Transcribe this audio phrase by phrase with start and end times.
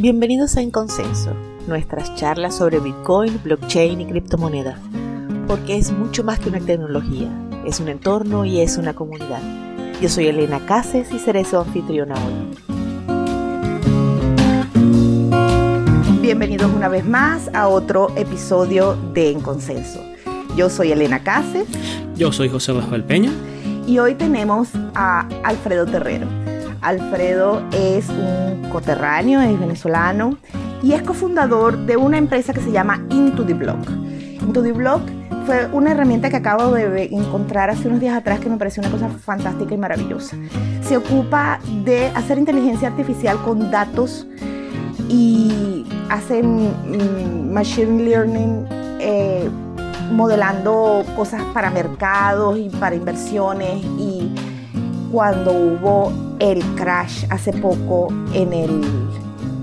[0.00, 4.78] Bienvenidos a En Consenso, nuestras charlas sobre Bitcoin, blockchain y criptomonedas,
[5.46, 7.28] porque es mucho más que una tecnología,
[7.66, 9.42] es un entorno y es una comunidad.
[10.00, 12.32] Yo soy Elena Cases y seré su anfitriona hoy.
[16.22, 20.00] Bienvenidos una vez más a otro episodio de En Consenso.
[20.56, 21.68] Yo soy Elena Cases.
[22.16, 23.32] Yo soy José Rafael Peña.
[23.86, 26.39] Y hoy tenemos a Alfredo Terrero.
[26.82, 30.36] Alfredo es un coterráneo, es venezolano
[30.82, 33.78] y es cofundador de una empresa que se llama Into the Block.
[34.40, 35.02] Into the Block
[35.46, 38.90] fue una herramienta que acabo de encontrar hace unos días atrás que me pareció una
[38.90, 40.36] cosa fantástica y maravillosa.
[40.82, 44.26] Se ocupa de hacer inteligencia artificial con datos
[45.08, 48.66] y hacen mm, machine learning
[49.00, 49.48] eh,
[50.12, 54.32] modelando cosas para mercados y para inversiones y
[55.10, 58.82] cuando hubo el crash hace poco en el,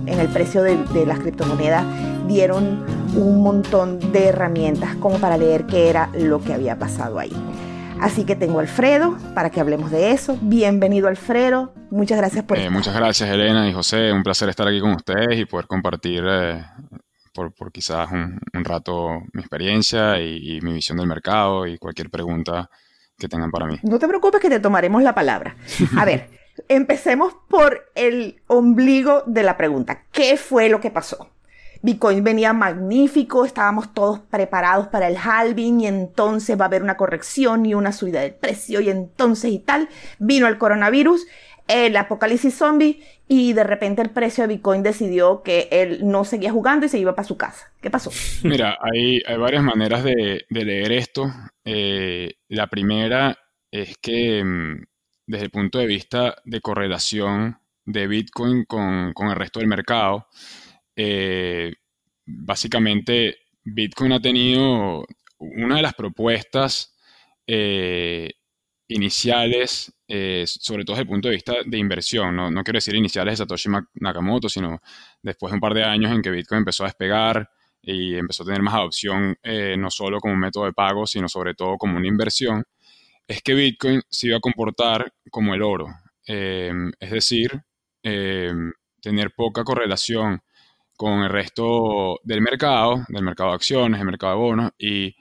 [0.05, 1.85] en el precio de, de las criptomonedas,
[2.27, 2.85] dieron
[3.15, 7.33] un montón de herramientas como para leer qué era lo que había pasado ahí.
[7.99, 10.37] Así que tengo a Alfredo para que hablemos de eso.
[10.41, 12.57] Bienvenido Alfredo, muchas gracias por...
[12.57, 16.23] Eh, muchas gracias Elena y José, un placer estar aquí con ustedes y poder compartir
[16.27, 16.63] eh,
[17.33, 21.77] por, por, quizás un, un, rato mi experiencia y, y mi visión del mercado y
[21.77, 22.69] cualquier pregunta
[23.17, 23.79] que tengan para mí.
[23.83, 25.55] No te preocupes que te tomaremos la palabra.
[25.97, 26.29] A ver,
[26.67, 30.03] empecemos por el ombligo de la pregunta.
[30.11, 31.29] ¿Qué fue lo que pasó?
[31.81, 36.97] Bitcoin venía magnífico, estábamos todos preparados para el halving y entonces va a haber una
[36.97, 39.89] corrección y una subida del precio y entonces y tal.
[40.19, 41.27] Vino el coronavirus,
[41.67, 46.51] el apocalipsis zombie y de repente el precio de Bitcoin decidió que él no seguía
[46.51, 47.71] jugando y se iba para su casa.
[47.81, 48.11] ¿Qué pasó?
[48.43, 51.31] Mira, hay, hay varias maneras de, leer esto.
[51.65, 53.37] Eh, la primera
[53.71, 54.83] es que mm,
[55.25, 60.27] desde el punto de vista de correlación de Bitcoin con, con el resto del mercado,
[60.95, 61.73] eh,
[62.25, 65.05] básicamente Bitcoin ha tenido
[65.39, 66.95] una de las propuestas
[67.45, 68.31] eh,
[68.87, 72.95] iniciales, eh, sobre todo desde el punto de vista de inversión, no, no, quiero decir
[72.95, 74.79] iniciales de Satoshi Nakamoto, sino
[75.21, 77.49] después de un par de años en que Bitcoin empezó a despegar
[77.81, 81.55] y empezó a tener más adopción, eh, no solo como método de pago, sino sobre
[81.55, 82.63] todo como una inversión,
[83.27, 85.87] es que Bitcoin se iba a comportar como el oro.
[86.27, 87.61] Eh, es decir,
[88.03, 88.51] eh,
[89.01, 90.41] tener poca correlación
[90.97, 95.15] con el resto del mercado, del mercado de acciones, del mercado de bonos, y,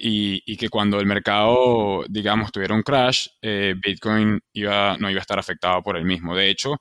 [0.00, 5.22] y, que cuando el mercado, digamos, tuviera un crash, eh, Bitcoin iba, no iba a
[5.22, 6.34] estar afectado por el mismo.
[6.34, 6.76] De hecho,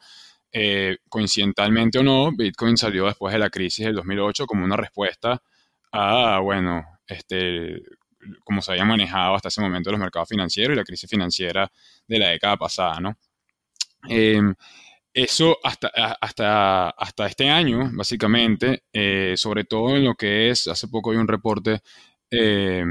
[0.51, 5.41] eh, coincidentalmente o no, Bitcoin salió después de la crisis del 2008 como una respuesta
[5.91, 7.81] a, bueno, este,
[8.43, 11.71] cómo se había manejado hasta ese momento los mercados financieros y la crisis financiera
[12.07, 13.17] de la década pasada, ¿no?
[14.09, 14.41] Eh,
[15.13, 15.87] eso hasta,
[16.21, 18.83] hasta, hasta este año, básicamente,
[19.35, 21.81] sobre todo en lo que es, hace poco hay un reporte,
[22.31, 22.83] eh,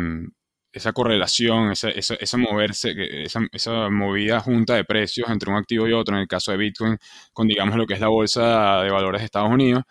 [0.72, 5.92] esa correlación, esa, esa, esa moverse, esa, movida junta de precios entre un activo y
[5.92, 6.98] otro, en el caso de Bitcoin,
[7.32, 9.84] con digamos lo que es la bolsa de valores de Estados Unidos,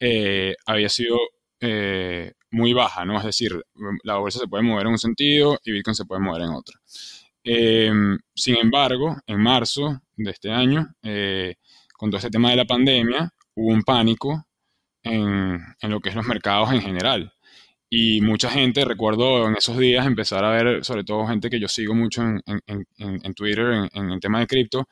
[0.00, 1.16] eh, había sido
[1.60, 3.16] eh, muy baja, ¿no?
[3.18, 3.52] Es decir,
[4.02, 6.80] la bolsa se puede mover en un sentido y Bitcoin se puede mover en otro.
[7.44, 7.92] Eh,
[8.34, 11.54] sin embargo, en marzo de este año, eh,
[11.96, 14.44] con todo este tema de la pandemia, hubo un pánico
[15.04, 17.32] en, en, lo que es los mercados en general.
[17.94, 21.68] Y mucha gente, recuerdo en esos días empezar a ver, sobre todo gente que yo
[21.68, 24.88] sigo mucho en, en, en Twitter, en, el tema de cripto,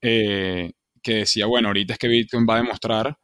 [0.00, 0.72] eh,
[1.02, 3.18] que decía, bueno, ahorita es que Bitcoin va a demostrar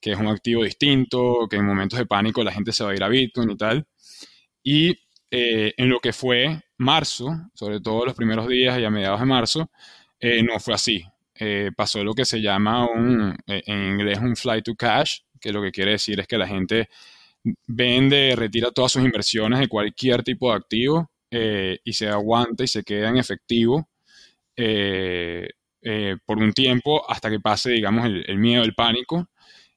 [0.00, 2.94] que es un activo distinto, que en momentos de pánico la gente se va a
[2.94, 3.86] ir a Bitcoin y tal.
[4.62, 4.96] Y
[5.30, 9.26] eh, en lo que fue marzo, sobre todo los primeros días y a mediados de
[9.26, 9.70] marzo,
[10.20, 11.04] eh, no fue así
[11.40, 15.52] eh, pasó lo que se llama un, eh, en inglés un fly to cash, que
[15.52, 16.88] lo que quiere decir es que la gente
[17.66, 22.68] vende, retira todas sus inversiones de cualquier tipo de activo eh, y se aguanta y
[22.68, 23.88] se queda en efectivo
[24.56, 25.48] eh,
[25.82, 29.28] eh, por un tiempo hasta que pase, digamos, el, el, miedo, el pánico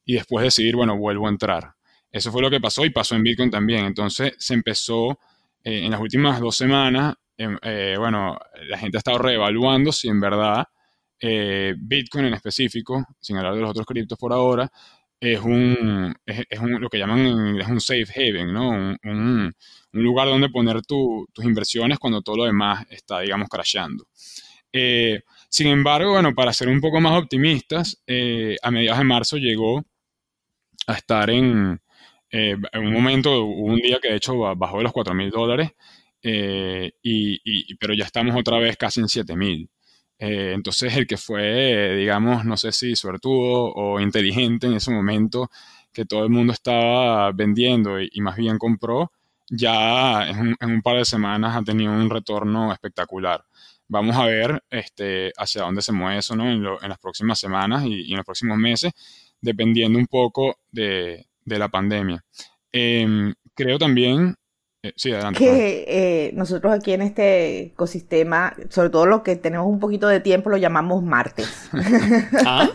[0.06, 1.74] y después decidir, bueno, vuelvo a entrar.
[2.12, 3.86] Eso fue lo que pasó y pasó en Bitcoin también.
[3.86, 5.20] Entonces se empezó
[5.64, 7.58] en las últimas dos semanas, em,
[7.98, 10.66] bueno, la gente ha estado reevaluando si en verdad
[11.78, 14.72] Bitcoin en específico, sin hablar de los otros criptos por ahora,
[15.22, 18.70] es un, es, es un, lo que llaman inglés un safe haven, ¿no?
[18.72, 19.54] Un, un,
[19.94, 24.06] un lugar donde poner tu, tus inversiones cuando todo lo demás está, digamos, crasheando.
[24.74, 29.38] Eh, sin embargo, bueno, para ser un poco más optimistas, eh, a mediados de marzo
[29.38, 29.84] llegó
[30.88, 31.82] a estar en,
[32.32, 35.72] eh, en un momento, un día que de hecho bajó de los 4 mil dólares,
[36.24, 36.92] y,
[37.44, 39.70] y, pero ya estamos otra vez casi en 7 mil.
[40.22, 45.50] Eh, entonces el que fue, digamos, no sé si suertudo o inteligente en ese momento,
[45.92, 49.12] que todo el mundo estaba vendiendo y, más bien compró,
[49.50, 53.44] ya en un, par de semanas ha tenido un retorno espectacular.
[53.88, 56.50] Vamos a ver este, hacia dónde se mueve eso ¿no?
[56.52, 58.94] en, las próximas semanas y, en los próximos meses,
[59.42, 62.24] dependiendo un poco de, la pandemia.
[62.72, 64.36] Em, creo también
[64.84, 64.94] eh,
[65.38, 70.20] que eh, nosotros aquí en este ecosistema, sobre todo lo que tenemos un poquito de
[70.20, 71.70] tiempo, lo llamamos martes.
[72.46, 72.68] ¿Ah?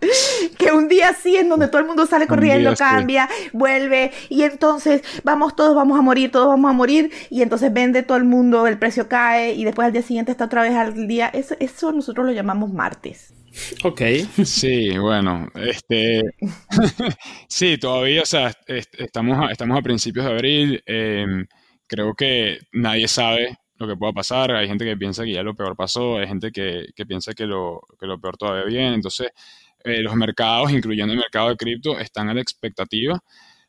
[0.58, 5.02] que un día sí en donde todo el mundo sale corriendo, cambia, vuelve y entonces
[5.22, 8.66] vamos todos vamos a morir, todos vamos a morir y entonces vende todo el mundo,
[8.66, 11.28] el precio cae y después al día siguiente está otra vez al día.
[11.28, 13.34] Eso, eso nosotros lo llamamos martes.
[13.84, 14.00] Ok.
[14.44, 16.22] Sí, bueno, este,
[17.48, 21.46] sí, todavía, o sea, estamos, a, estamos a principios de abril, em,
[21.86, 25.54] creo que nadie sabe lo que pueda pasar, hay gente que piensa que ya lo
[25.54, 29.28] peor pasó, hay gente que, piensa que lo, que lo peor todavía viene, entonces
[29.84, 33.18] eh, los mercados, incluyendo el mercado de cripto, están a la expectativa.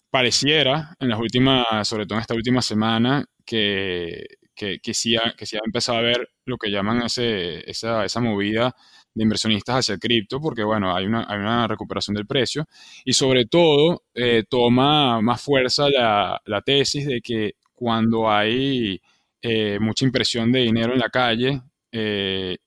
[0.09, 4.25] Pareciera, en las últimas, sobre todo en esta última semana, que,
[4.55, 8.05] que, que, sí, ha, que sí ha empezado a ver lo que llaman ese, esa,
[8.05, 8.75] esa movida
[9.13, 12.65] de inversionistas hacia cripto, porque bueno, hay una, hay una recuperación del precio
[13.05, 19.01] y sobre todo eh, toma más fuerza la, la, tesis de que cuando hay
[19.41, 21.61] eh, mucha impresión de dinero en la calle,
[21.91, 22.57] eh,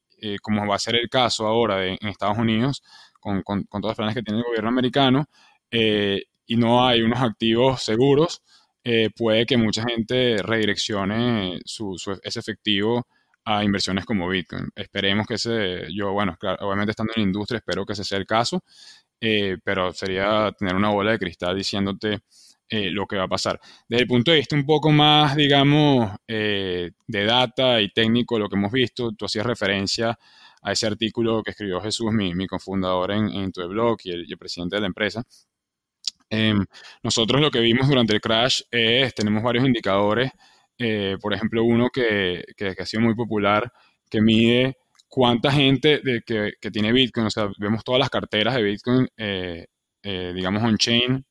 [0.43, 2.83] como va a ser el caso ahora en Estados Unidos,
[3.21, 5.27] con, con, con, planes que tiene el gobierno americano,
[5.71, 8.43] y no hay unos activos seguros,
[9.17, 13.07] puede que mucha gente redireccione su, su, ese efectivo
[13.47, 14.69] a inversiones como Bitcoin.
[14.75, 18.27] Esperemos que ese, yo, bueno, obviamente estando en la industria, espero que ese sea el
[18.27, 18.65] caso,
[19.21, 22.19] eh, pero sería tener una bola de cristal diciéndote
[22.69, 23.61] eh, lo que va a pasar.
[23.89, 28.49] Desde el punto de vista un poco más, digamos, eh, de data y técnico, lo
[28.49, 30.19] que hemos visto, tú hacías referencia
[30.63, 34.39] a ese artículo que escribió Jesús, mi, mi cofundador en, en tu blog y el,
[34.39, 35.23] presidente de la empresa.
[36.29, 36.65] Em,
[37.05, 40.33] nosotros lo que vimos durante el crash es, tenemos varios indicadores
[40.79, 43.73] eh, por ejemplo, uno que, que, ha sido muy popular,
[44.11, 44.77] que mide
[45.09, 49.09] cuánta gente de, que, que, tiene Bitcoin, o sea, vemos todas las carteras de Bitcoin,
[49.17, 49.67] eh,
[50.03, 51.25] eh, digamos, on-chain,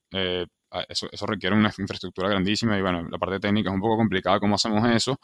[0.89, 4.39] eso, eso, requiere una infraestructura grandísima y bueno, la parte técnica es un poco complicada
[4.39, 5.19] cómo hacemos eso,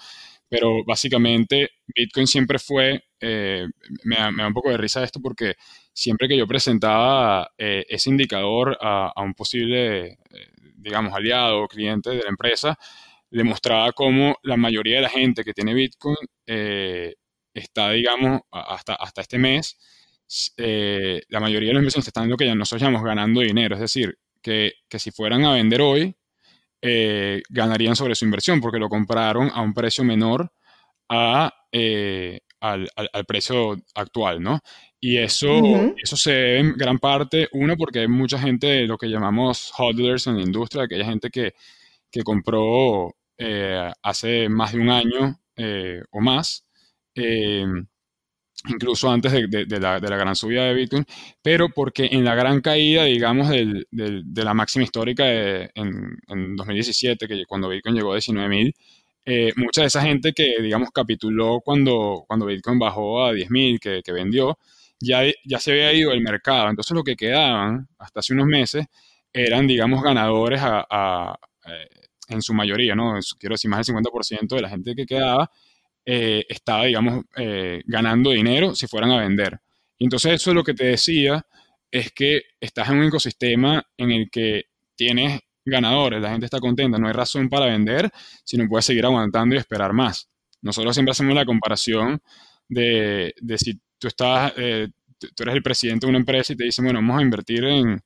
[0.48, 5.56] pero básicamente Bitcoin siempre fue, me da, me, da, un poco de risa esto porque
[5.94, 10.20] siempre que yo presentaba ese indicador a, a un posible,
[10.76, 12.78] digamos, aliado o cliente de la empresa,
[13.32, 17.16] demostraba cómo la mayoría de la gente que tiene Bitcoin eh,
[17.54, 19.78] está, digamos, hasta, hasta este mes,
[20.58, 23.76] eh, la mayoría de los inversionistas están lo que ya nosotros llamamos ganando dinero.
[23.76, 26.16] Es decir, que, si fueran a vender hoy,
[26.82, 30.52] eh, ganarían sobre su inversión porque lo compraron a un precio menor
[31.10, 31.54] a,
[32.60, 34.60] al, precio actual, ¿no?
[35.00, 35.52] Y eso,
[35.98, 40.28] eso se debe en gran parte, uno, porque hay mucha gente, lo que llamamos hodlers
[40.28, 41.54] en la industria, aquella gente que,
[42.12, 46.64] que compró eh, hace más de un año eh, o más,
[47.16, 47.66] eh,
[48.68, 51.06] incluso antes de, la, gran subida de Bitcoin,
[51.42, 56.18] pero porque en la gran caída, digamos, de la máxima histórica en,
[56.56, 62.24] 2017, que cuando Bitcoin llegó a 19.000, mucha de esa gente que, digamos, capituló cuando,
[62.28, 64.60] cuando Bitcoin bajó a 10.000, que, que vendió,
[65.00, 66.70] ya, ya se había ido el mercado.
[66.70, 68.86] Entonces lo que quedaban hasta hace unos meses
[69.34, 71.40] eran, digamos, ganadores a
[72.32, 73.14] en su mayoría, ¿no?
[73.40, 75.50] Quiero decir, más del 50% de la gente que quedaba
[76.06, 79.60] eh, estaba, digamos, eh, ganando dinero si fueran a vender.
[80.00, 81.46] Entonces eso es lo que te decía,
[81.92, 84.64] es que estás en un ecosistema en el que
[84.96, 88.10] tienes ganadores, la gente está contenta, no hay razón para vender,
[88.44, 90.28] sino puedes seguir aguantando y esperar más.
[90.62, 92.22] Nosotros siempre hacemos la comparación
[92.68, 94.88] de, si tú estás, eh,
[95.20, 98.02] tú eres el presidente de una empresa y te dicen, bueno, vamos a invertir en,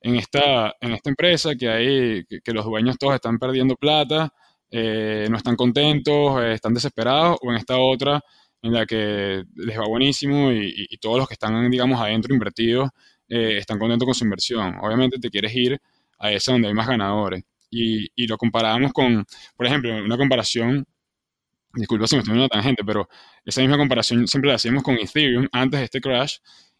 [0.00, 4.32] en esta, en esta empresa, que, hay, que, los dueños todos están perdiendo plata,
[4.70, 8.20] eh, no están contentos, eh, están desesperados, o en esta otra
[8.62, 12.90] en la que les va buenísimo y, todos los que están, digamos, adentro invertidos
[13.28, 14.76] eh, están contentos con su inversión.
[14.80, 15.78] Obviamente te quieres ir
[16.18, 17.44] a esa donde hay más ganadores.
[17.70, 19.24] Y, y lo comparamos con,
[19.56, 20.84] por ejemplo, una comparación,
[21.74, 23.08] disculpa si me estoy en una tangente, pero
[23.44, 26.38] esa misma comparación siempre la hacíamos con Ethereum antes de este crash,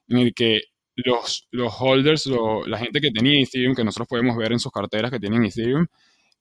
[0.09, 0.63] en el que
[1.05, 2.27] los, los holders,
[2.67, 5.87] la gente que tenía Ethereum, que nosotros podemos ver en sus carteras que tienen Ethereum,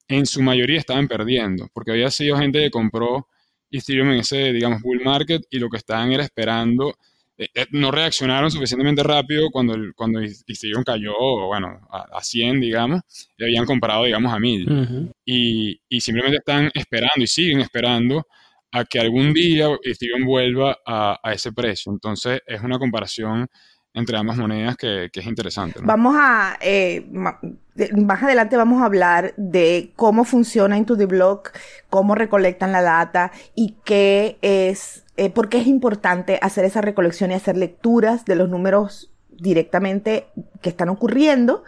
[0.08, 3.28] en su mayoría estaban perdiendo, porque había sido gente que compró
[3.72, 6.96] Ethereum en ese, digamos, bull market y lo que estaban era esperando,
[7.38, 11.14] eh, eh, no reaccionaron suficientemente rápido cuando, cuando Ethereum cayó,
[11.48, 13.02] bueno, a, 100, digamos,
[13.38, 15.12] y habían comprado, digamos, a 1000.
[15.26, 18.26] y, y, simplemente están esperando y siguen esperando
[18.72, 21.92] a que algún día Ethereum vuelva a, ese precio.
[21.92, 23.48] Entonces es una comparación
[23.94, 25.80] entre ambas monedas que, es interesante.
[25.84, 31.52] Vamos a, eh, más adelante vamos a hablar de cómo funciona Into the Block,
[31.90, 37.32] cómo recolectan la data y qué es, eh, por qué es importante hacer esa recolección
[37.32, 40.28] y hacer lecturas de los números directamente
[40.62, 41.64] que están ocurriendo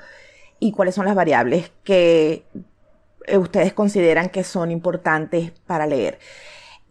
[0.60, 2.46] y cuáles son las variables que
[3.25, 6.20] eh, ustedes consideran que son importantes para leer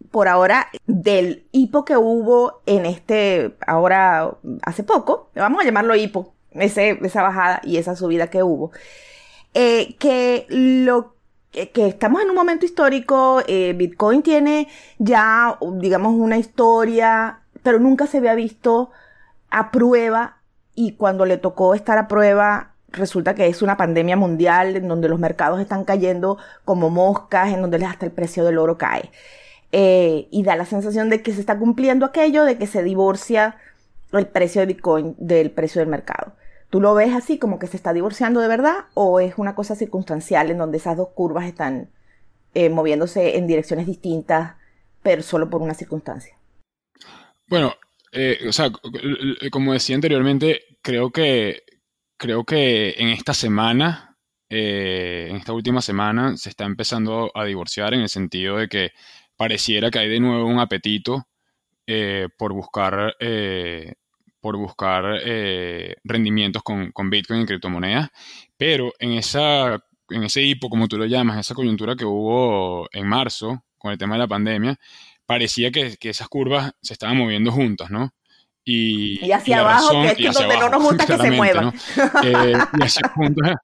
[0.09, 6.33] por ahora del hipo que hubo en este, ahora hace poco, vamos a llamarlo hipo,
[6.51, 8.71] ese, esa bajada y esa subida que hubo,
[9.53, 11.15] eh, que lo
[11.51, 14.67] que, estamos en un momento histórico, eh, Bitcoin tiene
[14.97, 18.91] ya, digamos, una historia, pero nunca se había visto
[19.49, 20.37] a prueba
[20.75, 25.07] y cuando le tocó estar a prueba resulta que es una pandemia mundial en donde
[25.07, 29.11] los mercados están cayendo como moscas, en donde hasta el precio del oro cae.
[29.73, 33.55] Eh, y da la sensación de que se está cumpliendo aquello de que se divorcia
[34.11, 36.33] el precio de Bitcoin del precio del mercado.
[36.69, 39.75] ¿Tú lo ves así como que se está divorciando de verdad o es una cosa
[39.75, 41.89] circunstancial en donde esas dos curvas están
[42.53, 44.55] eh, moviéndose en direcciones distintas,
[45.01, 46.35] pero solo por una circunstancia?
[47.47, 47.73] Bueno,
[48.11, 48.69] eh, o sea,
[49.51, 51.63] como decía anteriormente, creo que,
[52.17, 54.17] creo que en esta semana,
[54.49, 58.91] en esta última semana, se está empezando a divorciar en el sentido de que
[59.41, 61.27] pareciera que hay de nuevo un apetito
[61.87, 63.95] eh, por buscar, eh,
[64.39, 68.11] por buscar eh, rendimientos con, Bitcoin y criptomonedas,
[68.55, 73.07] pero en, esa, en ese hipo, como tú lo llamas, esa coyuntura que hubo en
[73.07, 74.79] marzo con el tema de la pandemia,
[75.25, 78.13] parecía que, esas curvas se estaban moviendo juntas, ¿no?
[78.63, 81.73] Y, hacia abajo, que es donde no nos gusta que se muevan.
[82.23, 83.55] y hacia juntas,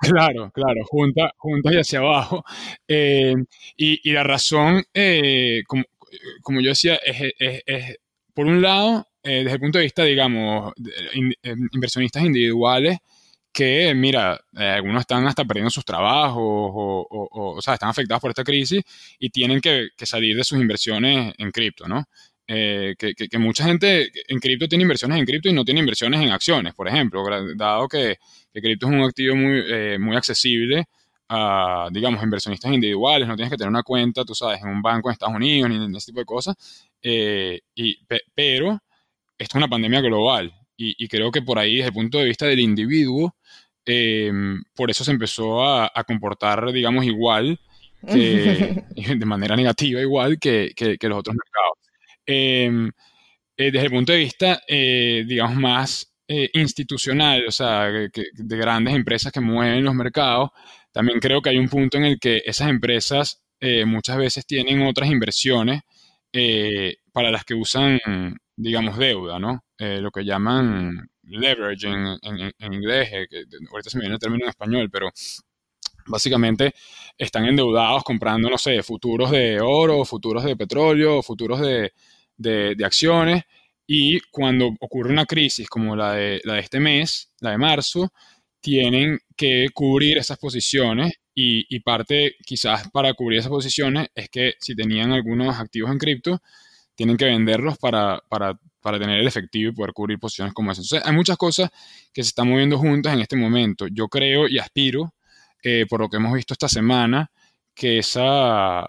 [0.00, 2.44] Claro, claro, juntas junta y hacia abajo.
[2.86, 3.34] Eh,
[3.76, 7.96] y, la razón, eh, como, yo decía, es,
[8.34, 10.72] por un lado, eh, desde el punto de vista, digamos,
[11.72, 12.98] inversionistas individuales,
[13.52, 18.82] que, mira, algunos están hasta perdiendo sus trabajos o, sea, están afectados por esta crisis
[19.18, 22.04] y tienen que, salir de sus inversiones en cripto, ¿no?
[22.46, 26.74] que, mucha gente en cripto tiene inversiones en cripto y no tiene inversiones en acciones,
[26.74, 27.24] por ejemplo,
[27.56, 28.16] dado que
[28.52, 30.84] que cripto es un activo muy, eh, muy accesible
[31.28, 35.08] a, digamos, inversionistas individuales, no tienes que tener una cuenta, tú sabes, en un banco
[35.08, 36.56] en Estados Unidos, ni ese tipo de cosas,
[37.02, 37.98] eh, y,
[38.34, 38.78] pero
[39.36, 42.46] esto es una pandemia global, y, creo que por ahí, desde el punto de vista
[42.46, 43.34] del individuo,
[43.84, 44.32] eh,
[44.74, 47.60] por eso se empezó a, comportar, digamos, igual,
[48.02, 52.94] de manera negativa igual que, que, los otros mercados.
[53.56, 58.10] desde el punto de vista, digamos, más eh, institucional, o sea, de
[58.58, 60.50] grandes empresas que mueven los mercados,
[60.92, 64.82] también creo que hay un punto en el que esas empresas eh, muchas veces tienen
[64.82, 65.80] otras inversiones
[66.34, 67.98] eh, para las que usan,
[68.54, 69.64] digamos, deuda, ¿no?
[69.78, 73.10] lo que llaman leverage en, inglés,
[73.70, 75.10] ahorita se me viene el término en español, pero
[76.06, 76.74] básicamente
[77.16, 81.92] están endeudados comprando, no sé, futuros de oro, futuros de petróleo, futuros de,
[82.36, 83.44] de acciones,
[83.90, 88.12] y cuando ocurre una crisis como la de, la de este mes, la de marzo,
[88.60, 94.74] tienen que cubrir esas posiciones y, parte quizás para cubrir esas posiciones es que si
[94.74, 96.42] tenían algunos activos en cripto,
[96.96, 100.84] tienen que venderlos para, para, para, tener el efectivo y poder cubrir posiciones como esas.
[100.84, 101.70] Entonces hay muchas cosas
[102.12, 103.86] que se están moviendo juntas en este momento.
[103.88, 105.14] Yo creo y aspiro,
[105.62, 107.30] eh, por lo que hemos visto esta semana,
[107.74, 108.86] que esa,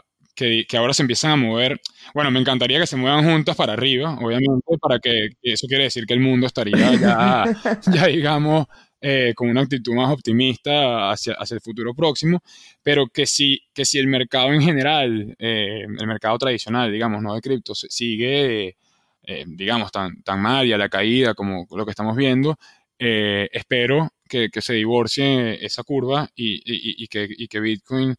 [0.68, 1.82] que, ahora se empiezan a mover.
[2.14, 6.06] Bueno, me encantaría que se muevan juntas para arriba, obviamente, para que, eso quiere decir
[6.06, 7.46] que el mundo estaría ya,
[7.92, 8.68] ya digamos,
[9.02, 12.42] eh, con una actitud más optimista hacia, hacia, el futuro próximo,
[12.84, 17.36] pero que si, que si el mercado en general, eh, el mercado tradicional, digamos, no
[17.36, 18.78] de cripto, sigue,
[19.24, 22.58] eh, digamos, tan, tan mal y a la caída como lo que estamos viendo,
[22.98, 28.16] espero que, que, se divorcie esa curva y, y, y, que, y que Bitcoin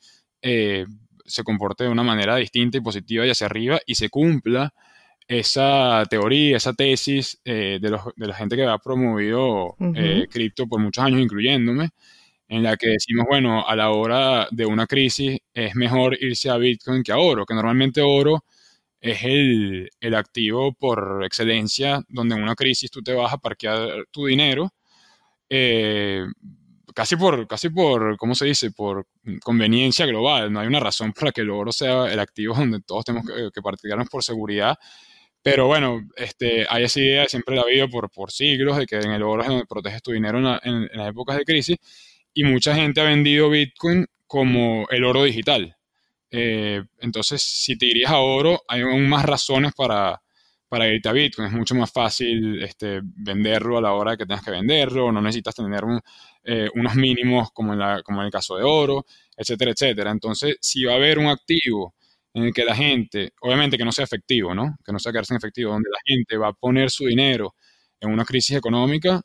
[1.30, 4.72] se comporte de una manera distinta y positiva y hacia arriba y se cumpla
[5.28, 10.80] esa teoría, esa tesis eh, de, de, la gente que ha promovido eh, cripto por
[10.80, 11.90] muchos años, incluyéndome,
[12.48, 16.56] en la que decimos, bueno, a la hora de una crisis es mejor irse a
[16.56, 18.44] Bitcoin que a oro, que normalmente oro
[19.00, 24.06] es el, el activo por excelencia donde en una crisis tú te vas a parquear
[24.10, 24.70] tu dinero.
[25.48, 26.26] Eh,
[26.94, 28.70] casi por, casi por, ¿cómo se dice?
[28.70, 29.06] Por
[29.42, 30.52] conveniencia global.
[30.52, 33.50] No hay una razón para que el oro sea el activo donde todos tenemos que,
[33.52, 33.62] que
[34.10, 34.78] por seguridad.
[35.42, 38.96] Pero bueno, este, hay esa idea, siempre la ha habido por, por siglos, de que
[38.96, 41.78] en el oro es donde proteges tu dinero en, las épocas de crisis.
[42.34, 45.76] Y mucha gente ha vendido Bitcoin como el oro digital.
[46.30, 50.20] Eh, entonces, si te irías a oro, hay aún más razones para,
[50.68, 51.48] para irte a Bitcoin.
[51.48, 55.54] Es mucho más fácil este, venderlo a la hora que tengas que venderlo, no necesitas
[55.54, 55.84] tener
[56.44, 59.04] eh, unos mínimos como en, la, como en el caso de oro,
[59.36, 60.10] etcétera, etcétera.
[60.10, 61.94] Entonces, si va a haber un activo
[62.34, 64.76] en el que la gente, obviamente que no sea efectivo, ¿no?
[64.84, 67.54] Que no sea quedarse en efectivo, donde la gente va a poner su dinero
[68.00, 69.20] en una crisis económica,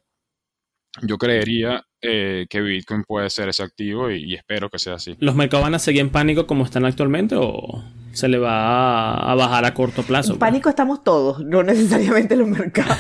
[1.02, 5.16] yo creería eh, que Bitcoin puede ser ese activo y, espero que sea así.
[5.20, 9.36] ¿Los mercados van a seguir en pánico como están actualmente o se le va a,
[9.36, 10.34] bajar a corto plazo?
[10.34, 12.98] En pánico estamos todos, no necesariamente los mercados.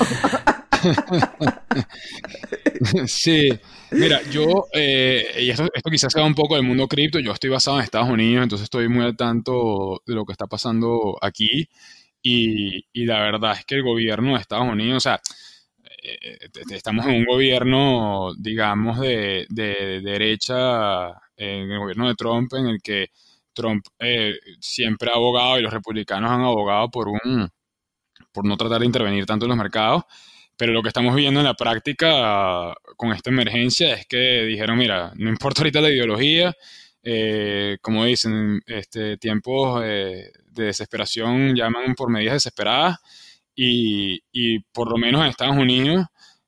[3.05, 3.49] sí,
[3.91, 7.77] mira, yo, eh, y esto, quizás sea un poco del mundo cripto, yo estoy basado
[7.77, 11.67] en Estados Unidos, entonces estoy muy al tanto de lo que está pasando aquí
[12.21, 15.21] y, y la verdad es que el gobierno de Estados Unidos, o sea,
[16.07, 16.37] eh,
[16.71, 23.07] estamos en un gobierno, digamos, de, derecha, en el gobierno de Trump, en el que
[23.53, 27.49] Trump eh, siempre ha abogado y los republicanos han abogado por un
[28.31, 30.03] por no tratar de intervenir tanto en los mercados,
[30.57, 35.11] pero lo que estamos viendo en la práctica con esta emergencia es que dijeron, mira,
[35.15, 36.53] no importa ahorita la ideología,
[37.03, 42.97] eh, como dicen, este, tiempos de desesperación llaman por medidas desesperadas,
[43.55, 46.05] y, por lo menos en Estados Unidos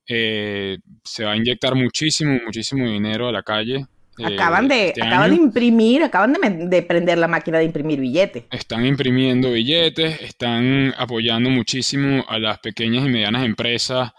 [0.08, 3.86] eh, se va a inyectar muchísimo, muchísimo dinero a la calle.
[4.18, 6.36] Eh, acaban de, este acaban de imprimir, acaban
[6.70, 8.46] de, prender la máquina de imprimir billetes.
[8.52, 14.12] Están imprimiendo billetes, están apoyando muchísimo a las pequeñas y medianas empresas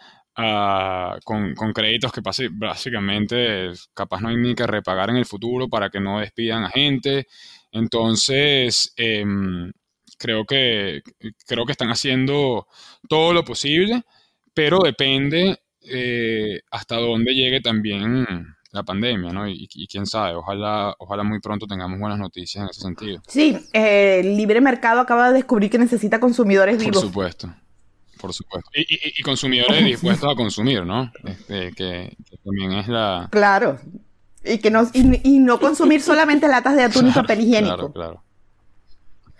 [1.24, 5.90] con, créditos que pase, básicamente capaz no hay ni que repagar en el futuro para
[5.90, 7.26] que no despidan a gente.
[7.72, 9.72] Entonces, em,
[10.16, 11.02] creo que,
[11.46, 12.68] creo que están haciendo
[13.08, 14.02] todo lo posible,
[14.54, 15.58] pero depende
[15.90, 18.26] eh, hasta dónde llegue también
[18.78, 19.48] la pandemia, ¿no?
[19.48, 23.20] Y, quién sabe, ojalá, ojalá muy pronto tengamos buenas noticias en ese sentido.
[23.26, 26.96] Sí, eh, el libre mercado acaba de descubrir que necesita consumidores vivos.
[26.96, 27.54] Por supuesto,
[28.20, 28.70] por supuesto.
[28.74, 31.10] Y, consumidores dispuestos a consumir, ¿no?
[31.24, 33.28] Este, que, también es la...
[33.30, 33.78] Claro,
[34.44, 37.92] y, que no, y, no consumir solamente latas de atún y papel higiénico.
[37.92, 38.22] Claro, claro.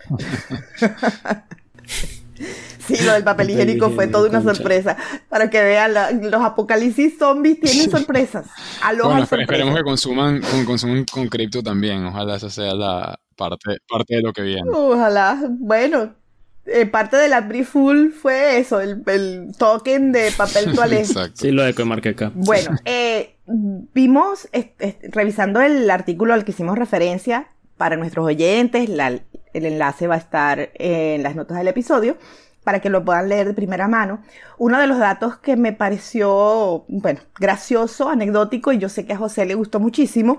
[2.89, 4.97] Sí, lo del papel higiénico fue toda una sorpresa.
[5.29, 8.47] Para que vean, los apocalipsis zombies tienen sorpresas.
[9.03, 12.05] bueno, esperemos que consuman, con, con cripto también.
[12.05, 14.69] Ojalá esa sea la parte, parte de lo que viene.
[14.73, 15.39] Ojalá.
[15.49, 16.13] Bueno,
[16.65, 19.03] eh, parte de la brief full fue eso, el,
[19.57, 21.05] token de papel toalé.
[21.33, 22.33] Sí, lo de CoinMarketCap.
[22.35, 24.47] Bueno, eh, vimos,
[25.03, 30.69] revisando el artículo al que hicimos referencia, para nuestros oyentes, el enlace va a estar
[30.73, 32.17] en las notas del episodio
[32.63, 34.21] para que lo puedan leer de primera mano.
[34.57, 39.17] Uno de los datos que me pareció, bueno, gracioso, anecdótico, y yo sé que a
[39.17, 40.37] José le gustó muchísimo,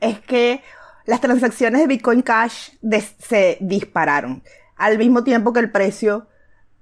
[0.00, 0.62] es que
[1.06, 2.70] las transacciones de Bitcoin Cash
[3.18, 4.42] se dispararon
[4.76, 6.28] al mismo tiempo que el precio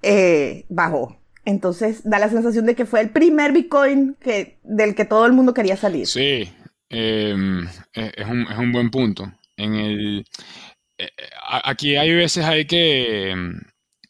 [0.03, 1.17] eh, bajó.
[1.45, 5.33] Entonces da la sensación de que fue el primer Bitcoin que, del que todo el
[5.33, 6.07] mundo quería salir.
[6.07, 6.53] Sí,
[6.91, 10.25] em, es, un, es un buen punto en el...
[10.99, 11.09] Eh,
[11.65, 13.35] aquí hay veces hay que,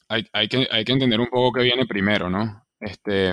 [0.09, 2.64] hay, que, hay que entender un poco qué viene primero, ¿no?
[2.81, 3.33] Este,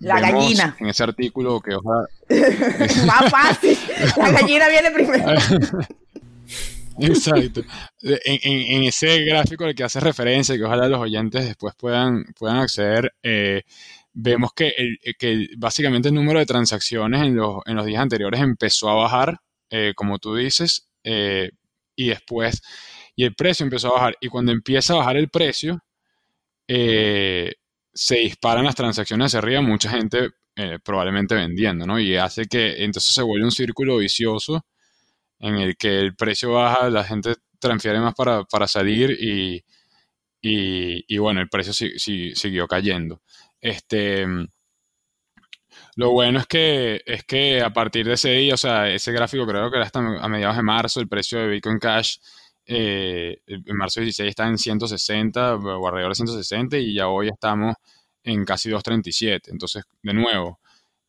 [0.00, 0.76] la gallina.
[0.78, 2.06] En ese artículo que ojalá...
[3.06, 3.76] Más fácil.
[4.16, 5.24] La gallina viene primero.
[7.00, 7.62] Exacto.
[8.02, 13.12] En, ese gráfico al que hace referencia, que ojalá los oyentes después puedan, puedan acceder,
[13.22, 13.62] eh,
[14.12, 18.40] vemos que, el, que básicamente el número de transacciones en los, en los días anteriores
[18.40, 19.38] empezó a bajar,
[19.70, 21.50] eh, como tú dices, eh,
[21.94, 22.62] y después,
[23.14, 24.16] y el precio empezó a bajar.
[24.20, 25.80] Y cuando empieza a bajar el precio,
[26.68, 27.54] eh,
[27.92, 31.98] se disparan las transacciones hacia arriba, mucha gente eh, probablemente vendiendo, ¿no?
[31.98, 34.66] Y hace que entonces se vuelve un círculo vicioso
[35.40, 39.64] en el que el precio baja, la gente transfiere más para, salir y,
[40.42, 43.22] y, bueno, el precio siguió cayendo.
[43.60, 44.26] Este,
[45.96, 49.46] lo bueno es que, es que a partir de ese día, o sea, ese gráfico
[49.46, 52.18] creo que era hasta a mediados de marzo, el precio de Bitcoin Cash
[52.70, 57.74] eh, en marzo 16 está en 160, o alrededor de 160, y ya hoy estamos
[58.22, 59.50] en casi 237.
[59.50, 60.60] Entonces, de nuevo,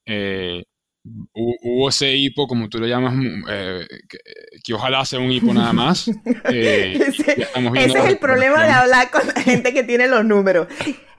[0.06, 0.64] eh,
[1.34, 3.14] hubo ese hipo, como tú lo llamas,
[3.50, 3.86] eh,
[4.64, 6.08] que, ojalá sea un hipo nada más.
[6.46, 10.68] ese, es el problema de hablar con la gente que tiene los números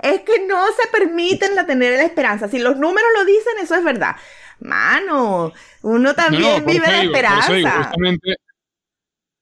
[0.03, 2.49] es que no se permiten la tener la esperanza.
[2.49, 4.17] Si los números lo dicen, eso es verdad.
[4.61, 7.93] Mano, uno también vive la esperanza.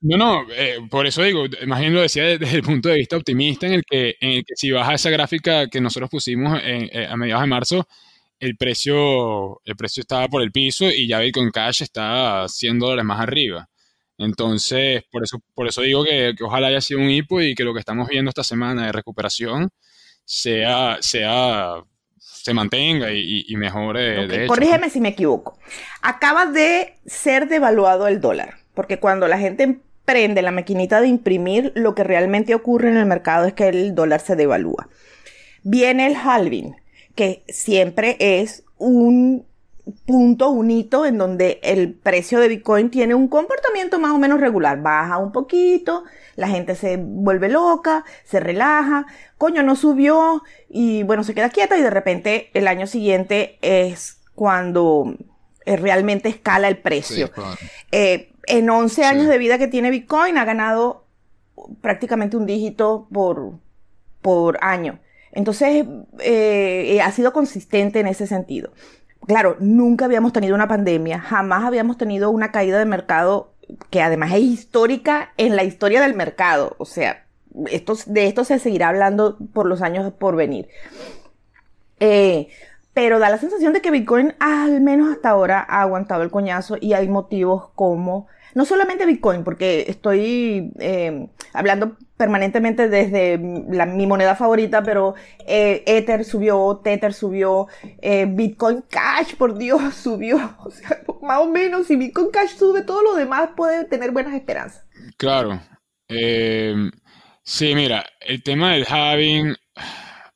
[0.00, 3.66] No, no, eh, por eso digo, imagino lo decía desde, el punto de vista optimista,
[3.66, 7.16] en el que, en el que si baja esa gráfica que nosotros pusimos eh, a
[7.16, 7.88] mediados de marzo,
[8.38, 13.04] el precio, el precio estaba por el piso y ya Bitcoin Cash está 100 dólares
[13.04, 13.68] más arriba.
[14.16, 17.72] Entonces, por eso, por eso digo que, ojalá haya sido un hipo y que lo
[17.72, 19.70] que estamos viendo esta semana de recuperación
[20.24, 21.82] sea, sea
[22.16, 24.26] se mantenga y, mejore.
[24.26, 25.58] de Corrígeme si me equivoco.
[26.02, 31.70] Acaba de ser devaluado el dólar, porque cuando la gente prende la maquinita de imprimir,
[31.74, 34.88] lo que realmente ocurre en el mercado es que el dólar se devalúa.
[35.64, 36.76] Viene el halving,
[37.14, 39.44] que siempre es un
[40.06, 44.40] punto, un hito en donde el precio de Bitcoin tiene un comportamiento más o menos
[44.40, 44.80] regular.
[44.80, 46.04] Baja un poquito,
[46.36, 49.04] la gente se vuelve loca, se relaja,
[49.36, 54.22] coño, no subió y bueno, se queda quieta y de repente el año siguiente es
[54.34, 55.14] cuando
[55.66, 57.30] eh, realmente escala el precio.
[57.92, 61.04] Eh, en 11 años de vida que tiene Bitcoin ha ganado
[61.80, 63.52] prácticamente un dígito por,
[64.22, 65.00] por año.
[65.32, 65.84] Entonces,
[66.20, 68.72] eh, ha sido consistente en ese sentido.
[69.26, 73.52] Claro, nunca habíamos tenido una pandemia, jamás habíamos tenido una caída de mercado
[73.90, 76.76] que además es histórica en la historia del mercado.
[76.78, 77.26] O sea,
[77.70, 80.68] esto, de esto se seguirá hablando por los años por venir.
[82.00, 82.48] Eh,
[82.94, 86.76] pero da la sensación de que Bitcoin, al menos hasta ahora, ha aguantado el coñazo
[86.80, 88.26] y hay motivos como,
[88.58, 95.14] no solamente Bitcoin, porque estoy eh, hablando permanentemente desde mi moneda favorita, pero
[95.46, 97.68] eh, Ether subió, Tether subió,
[98.02, 100.56] eh, Bitcoin Cash, por Dios, subió.
[100.64, 104.34] O sea, más o menos, si Bitcoin Cash sube, todo lo demás puede tener buenas
[104.34, 104.84] esperanzas.
[105.16, 105.60] Claro.
[106.08, 106.74] Eh,
[107.44, 109.54] sí, mira, el tema del having,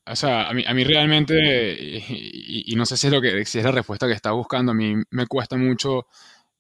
[0.07, 1.35] o sea, a mí, a mí realmente,
[1.77, 4.77] y, no sé si es, lo que, si es la respuesta que está buscando, a
[4.77, 6.07] mí me cuesta mucho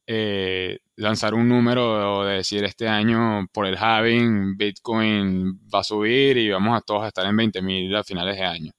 [0.06, 6.36] eh, lanzar un número de decir este año por el halving Bitcoin va a subir
[6.36, 8.72] y vamos a todos a estar en 20.000 a finales de año.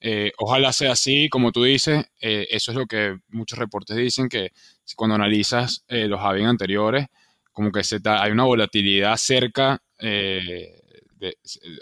[0.00, 4.28] Eh, ojalá sea así, como tú dices, eh, eso es lo que muchos reportes dicen,
[4.28, 4.50] que
[4.94, 7.06] cuando analizas los halving anteriores,
[7.52, 9.82] como que se hay una volatilidad cerca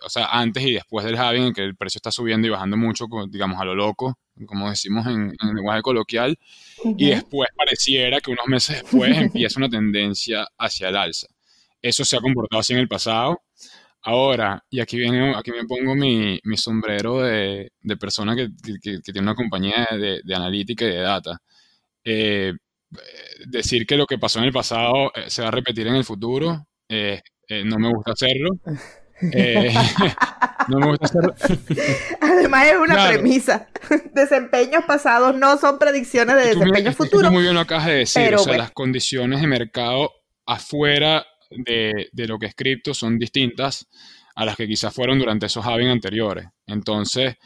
[0.05, 2.77] o sea, antes y después del halving, en que el precio está subiendo y bajando
[2.77, 6.39] mucho, digamos, a lo loco, como decimos en, el lenguaje coloquial,
[6.97, 11.27] y después pareciera que unos meses después empieza una tendencia hacia el alza.
[11.83, 13.43] Eso se ha comportado así en el pasado.
[14.03, 18.49] Ahora, y aquí, viene, aquí me pongo mi, mi sombrero de, de persona que,
[18.83, 21.41] que, tiene una compañía de, de, analítica y de data.
[22.05, 22.53] Eh,
[23.47, 26.05] decir que lo que pasó en el pasado eh, se va a repetir en el
[26.05, 27.23] futuro, eh,
[27.65, 28.51] no me gusta hacerlo.
[29.21, 29.73] Eh,
[30.69, 31.35] no me gusta hacerlo.
[32.21, 33.69] Además es una premisa.
[34.15, 37.31] Desempeños pasados no son predicciones de desempeños futuros.
[37.31, 38.35] Muy bien lo acabas de decir.
[38.35, 40.11] o sea, las condiciones de mercado
[40.47, 43.87] afuera de, lo que es cripto son distintas
[44.35, 46.47] a las que quizás fueron durante esos halving anteriores.
[46.67, 47.37] Entonces,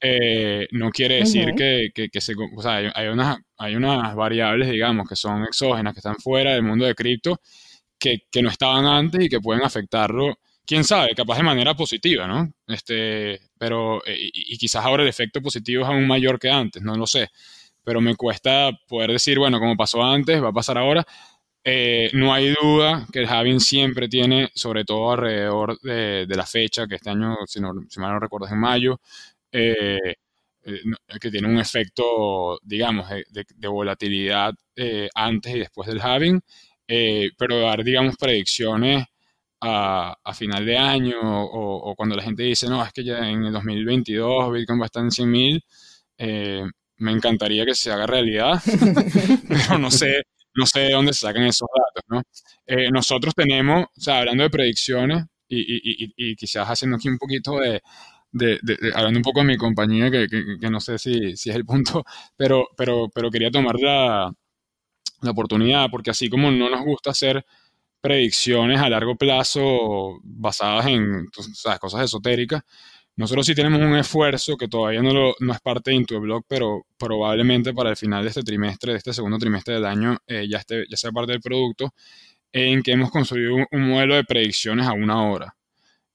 [0.00, 5.16] eh, no quiere decir que, se, o sea, hay, unas, hay unas variables, digamos, que
[5.16, 7.40] son exógenas, que están fuera del mundo de cripto,
[7.98, 10.38] que, que no estaban antes y que pueden afectarlo
[10.70, 12.52] quién sabe, capaz de manera positiva, ¿no?
[12.68, 16.94] Este, pero, eh, y, quizás ahora el efecto positivo es aún mayor que antes, no
[16.96, 17.28] lo sé.
[17.82, 21.04] Pero me cuesta poder decir, bueno, como pasó antes, va a pasar ahora.
[21.64, 26.86] Eh, no hay duda que el Having siempre tiene, sobre todo alrededor de, la fecha,
[26.86, 29.00] que este año, si, no, si mal no recuerdo, es en mayo,
[29.52, 30.14] eh,
[31.20, 34.54] que tiene un efecto, digamos, de, volatilidad
[35.14, 36.40] antes y después del Having,
[37.36, 39.06] pero dar, digamos, predicciones
[39.60, 43.52] a, final de año o, cuando la gente dice, no, es que ya en el
[43.52, 45.64] 2022 Bitcoin va a estar en 100 mil,
[46.18, 46.62] eh,
[46.98, 48.60] me encantaría que se haga realidad,
[49.48, 50.22] pero no sé,
[50.54, 52.22] no sé de dónde se sacan esos datos, ¿no?
[52.66, 57.80] Eh, nosotros tenemos, o sea, hablando de predicciones y, quizás haciendo aquí un poquito de,
[58.94, 62.04] hablando un poco de mi compañía, que, no sé si, si, es el punto,
[62.36, 64.32] pero, pero, pero quería tomar la,
[65.22, 67.44] la oportunidad, porque así como no nos gusta hacer
[68.00, 71.26] predicciones a largo plazo basadas en
[71.80, 72.62] cosas esotéricas.
[73.16, 76.86] Nosotros sí tenemos un esfuerzo que todavía no, lo, es parte de Into Blog, pero
[76.96, 80.62] probablemente para el final de este trimestre, de este segundo trimestre del año, eh, ya,
[80.96, 81.92] sea parte del producto,
[82.52, 85.54] en que hemos construido un, modelo de predicciones a una hora.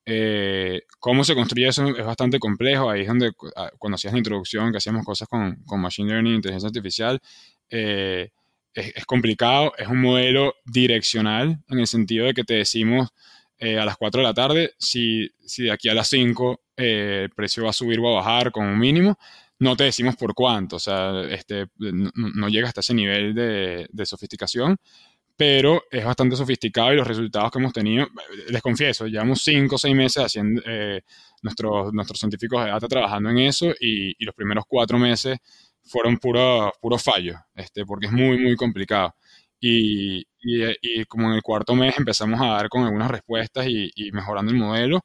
[0.05, 1.87] Eh, ¿Cómo se construye eso?
[1.95, 2.89] Es bastante complejo.
[2.89, 6.35] Ahí es donde, ah, cuando hacías la introducción, que hacíamos cosas con, con Machine Learning,
[6.35, 7.19] inteligencia artificial,
[7.69, 8.31] eh,
[8.75, 13.09] es, complicado, es un modelo direccional en el sentido de que te decimos
[13.57, 17.21] eh, a las 4 de la tarde si, si de aquí a las 5 eh,
[17.23, 19.17] el precio va a subir o a bajar como un mínimo.
[19.59, 24.05] No te decimos por cuánto, o sea, este, no, llega hasta ese nivel de, de,
[24.05, 24.75] sofisticación,
[25.37, 28.05] pero es bastante sofisticado y los resultados que hemos tenido,
[28.49, 31.01] les confieso, llevamos 5 o 6 meses haciendo, eh,
[31.41, 35.37] nuestros, nuestros científicos de data trabajando en eso y, y los primeros 4 meses
[35.85, 39.15] fueron puros, puros fallos, este, porque es muy, muy complicado.
[39.59, 40.25] y,
[41.07, 45.01] como en el cuarto mes empezamos a dar con algunas respuestas y, mejorando el modelo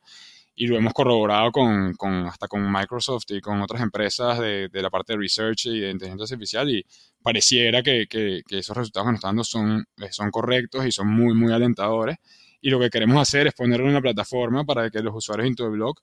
[0.55, 1.95] y lo hemos corroborado con,
[2.27, 6.25] hasta con Microsoft y con otras empresas de, la parte de research y de inteligencia
[6.25, 6.85] artificial y
[7.23, 8.07] pareciera que,
[8.51, 12.19] esos resultados que nos están dando son, son correctos y son muy, muy alentadores.
[12.61, 15.49] Y lo que queremos hacer es ponerlo en una plataforma para que los usuarios de
[15.49, 15.95] Intuiblog,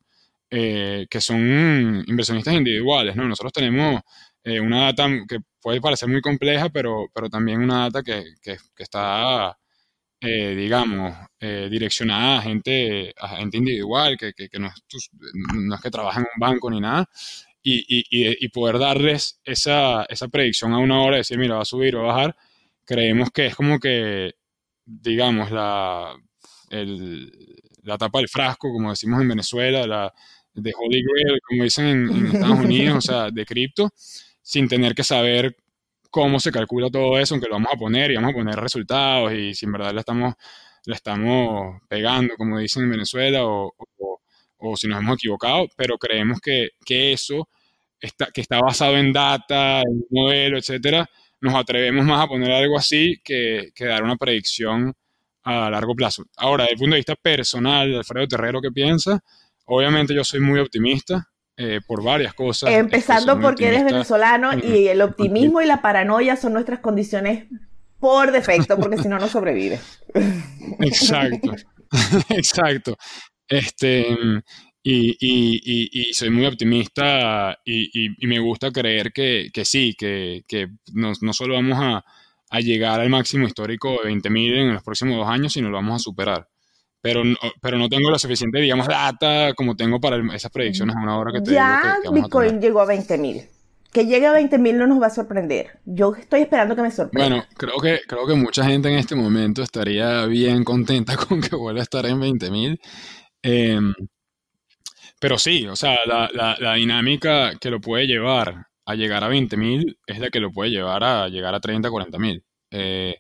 [0.50, 3.28] eh, que son inversionistas individuales, ¿no?
[3.28, 4.02] Nosotros tenemos
[4.44, 8.58] eh, una data que puede parecer muy compleja, pero, pero también una data que, que,
[8.78, 9.58] está,
[10.22, 15.10] eh, digamos, eh, direccionada a gente, a gente individual, que, que no, es,
[15.54, 17.10] no, que trabaja en un banco ni nada,
[17.62, 21.66] y, y, y poder darles esa, esa, predicción a una hora, decir, mira, va a
[21.66, 22.38] subir o va a bajar,
[22.86, 24.36] creemos que es como que,
[24.86, 26.16] digamos, la,
[26.70, 27.32] el,
[27.84, 30.14] la tapa del frasco, como decimos en Venezuela, la
[30.54, 33.92] de Holy Grail, como dicen en, en Estados Unidos, o sea, de cripto,
[34.48, 35.58] sin tener que saber
[36.10, 39.34] cómo se calcula todo eso, aunque lo vamos a poner y vamos a poner resultados
[39.34, 40.36] y si en verdad le estamos,
[40.86, 43.74] estamos pegando, como dicen en Venezuela, o,
[44.78, 47.50] si nos hemos equivocado, pero creemos que, eso
[48.00, 51.10] está, que está basado en data, en modelo, etcétera,
[51.42, 54.94] nos atrevemos más a poner algo así que, que dar una predicción
[55.44, 56.24] a largo plazo.
[56.38, 59.22] Ahora, desde el punto de vista personal, Alfredo Terrero, ¿qué piensa?
[59.66, 61.28] Obviamente yo soy muy optimista.
[61.60, 62.70] Eh, por varias cosas.
[62.72, 67.46] Empezando porque eres venezolano y el optimismo y la paranoia son nuestras condiciones
[68.00, 69.80] por defecto, porque si no, no sobrevive.
[70.80, 71.56] Exacto,
[72.30, 72.98] exacto.
[73.48, 74.06] Este,
[74.84, 80.44] y, soy muy optimista y, me gusta creer que, sí, que,
[80.94, 82.06] no, no, solo vamos a,
[82.52, 85.96] a, llegar al máximo histórico de 20.000 en los próximos dos años, sino lo vamos
[85.96, 86.48] a superar
[87.02, 91.00] pero no, pero no tengo la suficiente, digamos, data como tengo para esas predicciones a
[91.00, 93.44] una hora que te Ya Bitcoin llegó a 20 mil.
[93.92, 95.80] Que llegue a 20 mil no nos va a sorprender.
[95.86, 97.30] Yo estoy esperando que me sorprenda.
[97.30, 101.56] Bueno, creo que, creo que mucha gente en este momento estaría bien contenta con que
[101.56, 102.80] vuelva a estar en 20 mil.
[103.42, 103.94] Em,
[105.20, 109.28] pero sí, o sea, la, la, la, dinámica que lo puede llevar a llegar a
[109.28, 112.44] 20 mil es la que lo puede llevar a llegar a 30, 40 mil.
[112.72, 113.16] Eh,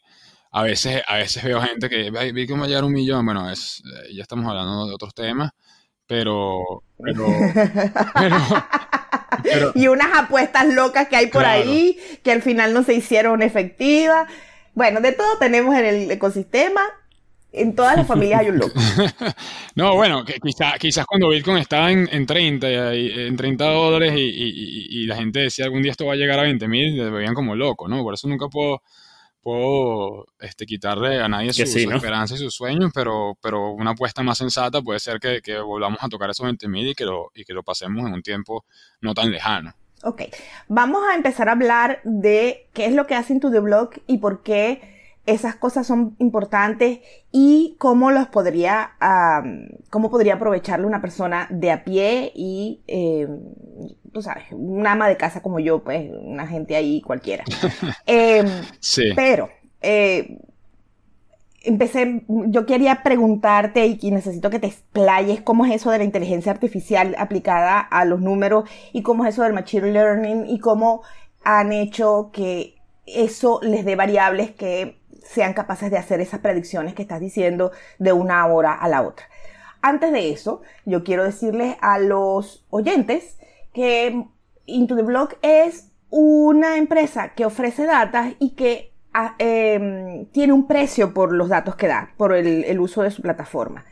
[0.57, 4.15] a veces, a veces veo gente que vi a llegar un millón, bueno, es, eh,
[4.15, 5.51] ya estamos hablando de otros temas,
[6.07, 7.27] pero, pero,
[9.75, 14.27] y unas apuestas locas que hay por ahí, que al final no se hicieron efectivas.
[14.73, 16.81] Bueno, de todo tenemos en el ecosistema.
[17.51, 18.79] En todas las familias hay un loco.
[19.75, 24.87] no, bueno, que quizás cuando Bitcoin estaba en, en 30, en 30 dólares y, y,
[24.89, 27.55] y, la gente decía algún día esto va a llegar a 20 mil, veían como
[27.55, 28.01] loco, ¿no?
[28.01, 28.81] Por eso nunca puedo
[29.47, 34.39] puedo este, quitarle a nadie su, esperanza y sus sueños, pero, pero una apuesta más
[34.39, 37.53] sensata puede ser que, que volvamos a tocar esos 20.000 y, que lo, y que
[37.53, 38.65] lo pasemos en un tiempo
[38.99, 39.73] no tan lejano.
[40.03, 40.23] Ok,
[40.67, 44.17] vamos a empezar a hablar de qué es lo que hacen tu The Blog y
[44.17, 44.96] por qué
[45.27, 46.99] esas cosas son importantes
[47.33, 48.91] y cómo los podría,
[49.89, 53.27] cómo podría aprovecharlo una persona de a pie y, eh,
[54.13, 57.43] tú sabes, un ama de casa como yo, pues, una gente ahí cualquiera.
[58.05, 58.47] Em,
[58.79, 59.11] sí.
[59.17, 59.49] Pero,
[59.81, 60.39] eh,
[61.63, 66.53] empecé, yo quería preguntarte y necesito que te explayes cómo es eso de la inteligencia
[66.53, 71.01] artificial aplicada a los números y cómo es eso del machine learning y cómo
[71.43, 77.01] han hecho que eso les dé variables que sean capaces de hacer esas predicciones que
[77.01, 79.25] estás diciendo de una hora a la otra.
[79.81, 83.37] Antes de eso, yo quiero decirles a los oyentes
[83.73, 84.25] que
[84.65, 90.67] Into the Block es una empresa que ofrece datos y que ah, em, tiene un
[90.67, 93.85] precio por los datos que da, por el, uso de su plataforma.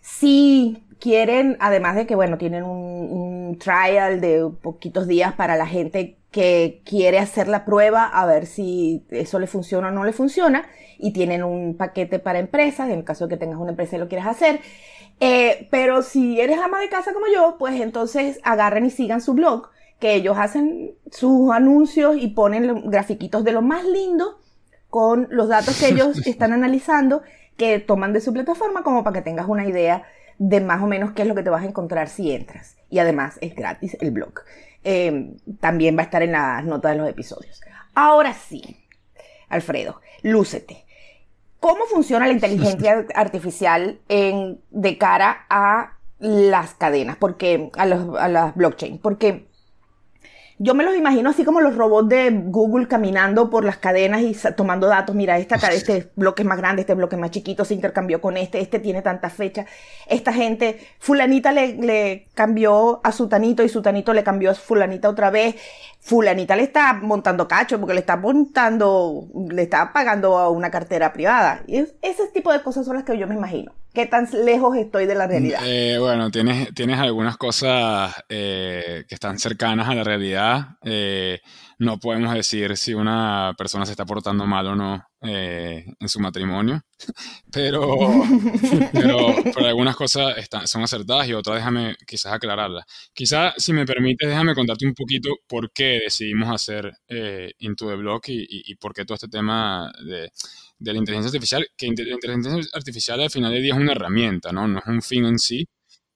[0.00, 6.16] Si quieren, además de que, bueno, tienen un, trial de poquitos días para la gente
[6.30, 10.64] que quiere hacer la prueba a ver si eso le funciona o no le funciona,
[10.98, 13.98] y tienen un paquete para empresas, en el caso de que tengas una empresa y
[13.98, 14.60] lo quieras hacer.
[15.20, 19.34] Eh, pero si eres ama de casa como yo, pues entonces agarren y sigan su
[19.34, 24.38] blog, que ellos hacen sus anuncios y ponen grafiquitos de lo más lindo
[24.88, 27.22] con los datos que ellos están analizando,
[27.56, 30.04] que toman de su plataforma como para que tengas una idea
[30.38, 32.76] de más o menos qué es lo que te vas a encontrar si entras.
[32.90, 34.40] Y además es gratis el blog.
[34.84, 37.60] Em, también va a estar en las notas de los episodios.
[37.94, 38.76] Ahora sí,
[39.48, 40.84] Alfredo, lúcete.
[41.60, 47.16] ¿Cómo funciona la inteligencia artificial en, de cara a las cadenas?
[47.16, 48.98] Porque, a, los, a las blockchain.
[48.98, 49.46] Porque
[50.62, 54.36] yo me los imagino así como los robots de Google caminando por las cadenas y
[54.54, 55.12] tomando datos.
[55.12, 58.36] Mira, esta, este bloque es más grande, este bloque es más chiquito, se intercambió con
[58.36, 59.66] este, este tiene tanta fecha.
[60.06, 65.30] Esta gente, fulanita le, le cambió a sutanito y sutanito le cambió a fulanita otra
[65.30, 65.56] vez.
[66.00, 71.12] Fulanita le está montando cacho porque le está montando, le está pagando a una cartera
[71.12, 71.62] privada.
[71.66, 73.72] Y ese tipo de cosas son las que yo me imagino.
[73.94, 75.60] ¿Qué tan lejos estoy de la realidad?
[75.66, 80.78] Eh, bueno, tienes, tienes algunas cosas eh, que están cercanas a la realidad.
[80.82, 81.40] Eh,
[81.78, 86.80] no podemos decir si una persona se está portando mal o no en su matrimonio,
[87.52, 87.96] pero,
[88.92, 92.84] pero, algunas cosas están, son acertadas y otras déjame quizás aclararlas.
[93.12, 96.90] Quizás, si me permites, déjame contarte un poquito por qué decidimos hacer
[97.58, 100.32] Into the Block y, y por qué todo este tema de
[100.82, 104.52] de la inteligencia artificial, que la inteligencia artificial al final del día es una herramienta,
[104.52, 104.66] ¿no?
[104.68, 105.66] No es un fin en sí.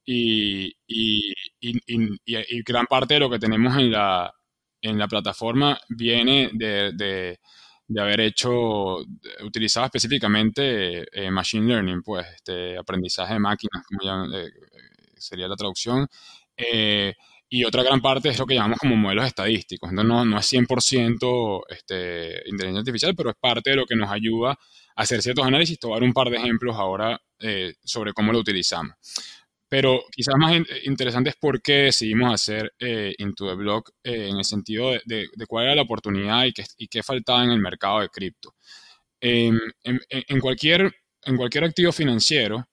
[0.05, 4.33] Y, y, y, gran parte de lo que tenemos en la,
[4.81, 7.41] en la plataforma viene de, de,
[7.89, 8.99] de haber hecho,
[9.45, 14.51] utilizado específicamente eh, Machine Learning, pues, este aprendizaje de máquinas, como ya eh,
[15.17, 16.07] sería la traducción.
[16.57, 17.15] Eh,
[17.49, 19.91] y otra gran parte es lo que llamamos como modelos estadísticos.
[19.91, 24.11] Entonces no, no es 100% este, inteligencia artificial, pero es parte de lo que nos
[24.11, 25.79] ayuda a hacer ciertos análisis.
[25.79, 28.95] Te voy a dar un par de ejemplos ahora eh, sobre cómo lo utilizamos.
[29.69, 34.39] Pero quizás más interesante es por qué decidimos hacer eh, Into the Block eh, en
[34.39, 37.61] el sentido de, de, cuál era la oportunidad y qué, y qué faltaba en el
[37.61, 38.55] mercado de cripto.
[39.21, 42.65] en, en, cualquier, en cualquier activo financiero,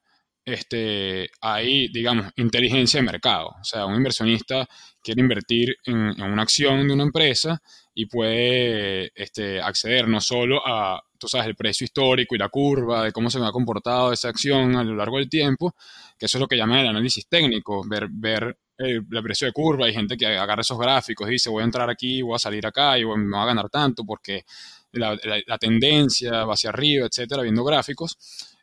[0.45, 3.47] este, hay, digamos, inteligencia de mercado.
[3.59, 4.67] O sea, un inversionista
[5.01, 7.61] quiere invertir en, una acción de una empresa
[7.93, 13.03] y puede este, acceder no solo a, tú sabes, el precio histórico y la curva
[13.03, 15.75] de cómo se ha comportado esa acción a lo largo del tiempo,
[16.17, 19.85] que eso es lo que llaman el análisis técnico, ver, ver el, precio de curva.
[19.85, 22.65] Hay gente que agarra esos gráficos y dice, voy a entrar aquí, voy a salir
[22.65, 24.43] acá y me va a ganar tanto porque
[24.91, 25.17] la,
[25.59, 28.17] tendencia va hacia arriba, etcétera, viendo gráficos,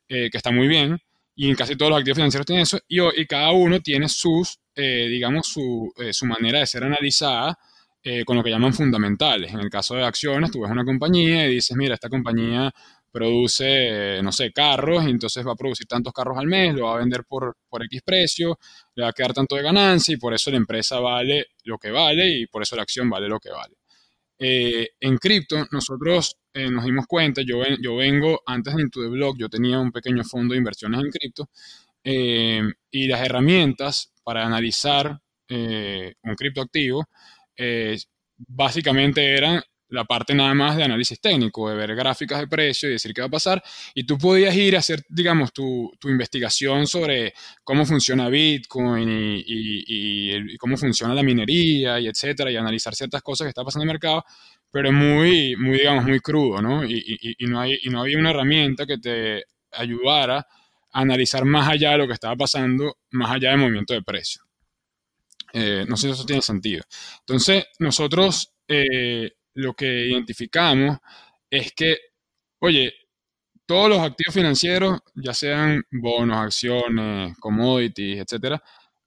[0.09, 0.99] eh, que está muy bien
[1.43, 5.47] y casi todos los activos financieros tienen eso, y, cada uno tiene sus, eh, digamos,
[5.47, 7.59] su, eh, su, manera de ser analizada
[8.03, 9.51] eh, con lo que llaman fundamentales.
[9.51, 12.71] En el caso de acciones, tú ves una compañía y dices, mira, esta compañía
[13.11, 16.97] produce, no sé, carros, y entonces va a producir tantos carros al mes, lo va
[16.97, 18.59] a vender por, por X precio,
[18.95, 21.91] le va a quedar tanto de ganancia y por eso la empresa vale lo que
[21.91, 23.77] vale y por eso la acción vale lo que vale.
[24.39, 29.37] en cripto, nosotros eh, nos dimos cuenta, yo, yo vengo, antes de Into the Block,
[29.39, 31.51] yo tenía un pequeño fondo de inversiones en cripto
[32.05, 37.07] eh, y las herramientas para analizar eh, un criptoactivo
[38.49, 42.93] básicamente eran la parte nada más de análisis técnico, de ver gráficas de precio y
[42.93, 43.63] decir qué va a pasar.
[43.95, 47.35] Y tú podías ir a hacer, digamos, tu, tu investigación sobre
[47.65, 53.23] cómo funciona Bitcoin y, y, y, cómo funciona la minería y etcétera, y analizar ciertas
[53.23, 54.25] cosas que está pasando en el mercado
[54.71, 56.85] pero muy, muy, digamos, muy crudo, ¿no?
[56.85, 60.39] Y, no hay, y no había una herramienta que te ayudara
[60.93, 64.43] a analizar más allá de lo que estaba pasando, más allá del movimiento de precio.
[65.53, 66.85] Eh, no sé si eso tiene sentido.
[67.21, 70.99] Entonces, nosotros eh, lo que identificamos
[71.51, 71.99] es que,
[72.61, 72.95] oye,
[73.67, 78.63] todos los activos financieros, ya sean bonos, acciones, commodities, etcétera,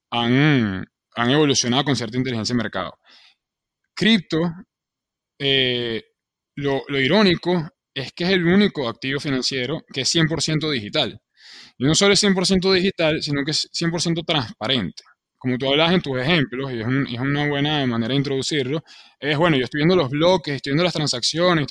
[0.10, 3.00] han, han evolucionado con cierta inteligencia de mercado.
[3.94, 4.40] Cripto
[5.44, 6.04] eh,
[6.56, 11.22] lo, irónico es que es el único activo financiero que es 100% digital.
[11.78, 15.04] Y no solo es 100% digital, sino que es 100% transparente.
[15.38, 18.82] Como tú hablas en tus ejemplos, y es, una buena manera de introducirlo,
[19.20, 21.68] es, bueno, yo estoy viendo los bloques, estoy viendo las transacciones,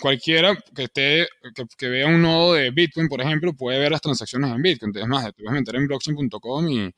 [0.00, 1.28] cualquiera que, esté,
[1.76, 4.92] que, vea un nodo de Bitcoin, por ejemplo, puede ver las transacciones en Bitcoin.
[4.96, 6.90] Es más, te puedes meter en blockchain.com y,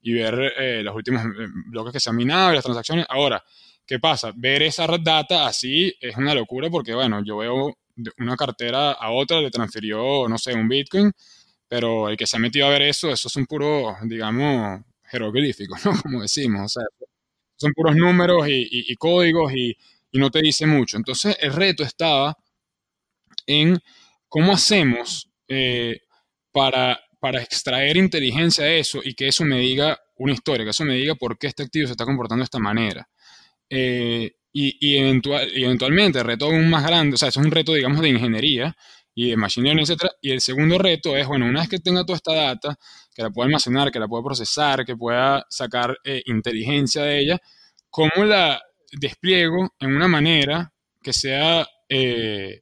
[0.00, 3.06] y, ver eh, los últimos eh, bloques que se han minado y las transacciones.
[3.08, 3.42] Ahora,
[3.86, 4.32] ¿Qué pasa?
[4.34, 7.74] Ver esa data así es una locura porque, bueno, yo veo
[8.18, 11.12] una cartera a otra, le transfirió, no sé, un Bitcoin,
[11.68, 15.76] pero el que se ha metido a ver eso, eso es un puro, digamos, jeroglífico,
[15.84, 15.92] ¿no?
[16.02, 16.84] Como decimos, o sea,
[17.56, 19.76] son puros números y, códigos y,
[20.14, 20.96] no te dice mucho.
[20.98, 22.36] Entonces, el reto estaba
[23.46, 23.78] en
[24.28, 26.00] cómo hacemos eh,
[26.52, 30.84] para, para extraer inteligencia de eso y que eso me diga una historia, que eso
[30.84, 33.08] me diga por qué este activo se está comportando de esta manera.
[33.74, 37.72] Eh, y, eventual, eventualmente, el reto aún más grande, o sea, eso es un reto,
[37.72, 38.76] digamos, de ingeniería
[39.14, 40.10] y de machine learning, etc.
[40.20, 42.78] Y el segundo reto es, bueno, una vez que tenga toda esta data,
[43.14, 47.38] que la pueda almacenar, que la pueda procesar, que pueda sacar eh, inteligencia de ella,
[47.88, 48.60] ¿cómo la
[48.92, 50.70] despliego en una manera
[51.02, 52.60] que sea eh,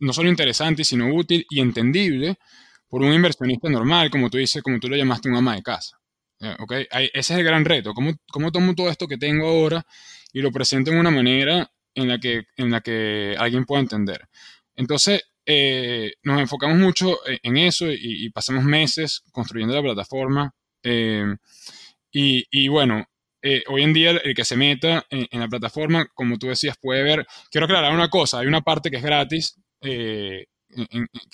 [0.00, 2.36] no solo interesante, sino útil y entendible
[2.88, 5.98] por un inversionista normal, como tú dices, como tú lo llamaste, un ama de casa?
[6.58, 6.72] ¿ok?
[6.90, 7.94] ese es el gran reto.
[7.94, 9.86] ¿Cómo, ¿Cómo tomo todo esto que tengo ahora
[10.32, 14.28] y lo presento en una manera en la que, en la que alguien pueda entender?
[14.76, 20.54] Entonces, eh, nos enfocamos mucho en eso y, pasamos meses construyendo la plataforma.
[20.82, 21.24] Eh,
[22.12, 23.06] y, bueno,
[23.42, 27.02] eh, hoy en día el que se meta en, la plataforma, como tú decías, puede
[27.02, 30.46] ver, quiero aclarar una cosa, hay una parte que es gratis, que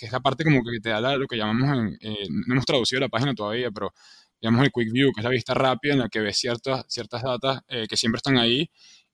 [0.01, 1.97] es la parte como que te da lo que llamamos,
[2.31, 3.93] no hemos traducido la página todavía, pero
[4.41, 7.23] llamamos el Quick View, que es la vista rápida en la que ves ciertas, ciertas
[7.23, 8.71] datas que siempre están ahí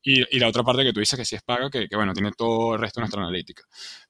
[0.07, 2.75] y, la otra parte que tú dices que sí es paga, que, bueno, tiene todo
[2.75, 3.63] el resto de nuestra analítica.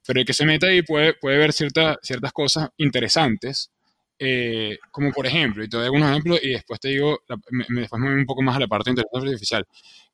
[0.05, 3.71] Pero el que se mete ahí puede, puede ver ciertas ciertas cosas interesantes,
[4.19, 7.19] eh, como por ejemplo, y te doy algunos ejemplos y después te digo,
[7.51, 9.65] me, después me voy un poco más a la parte de inteligencia artificial.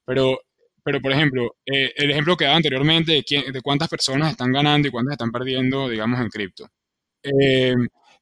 [0.06, 0.39] Pero,
[0.84, 4.52] pero por ejemplo, eh, el ejemplo que daba anteriormente de, quién, de cuántas personas están
[4.52, 6.68] ganando y cuántas están perdiendo, digamos, en cripto.
[7.24, 7.76] Eh,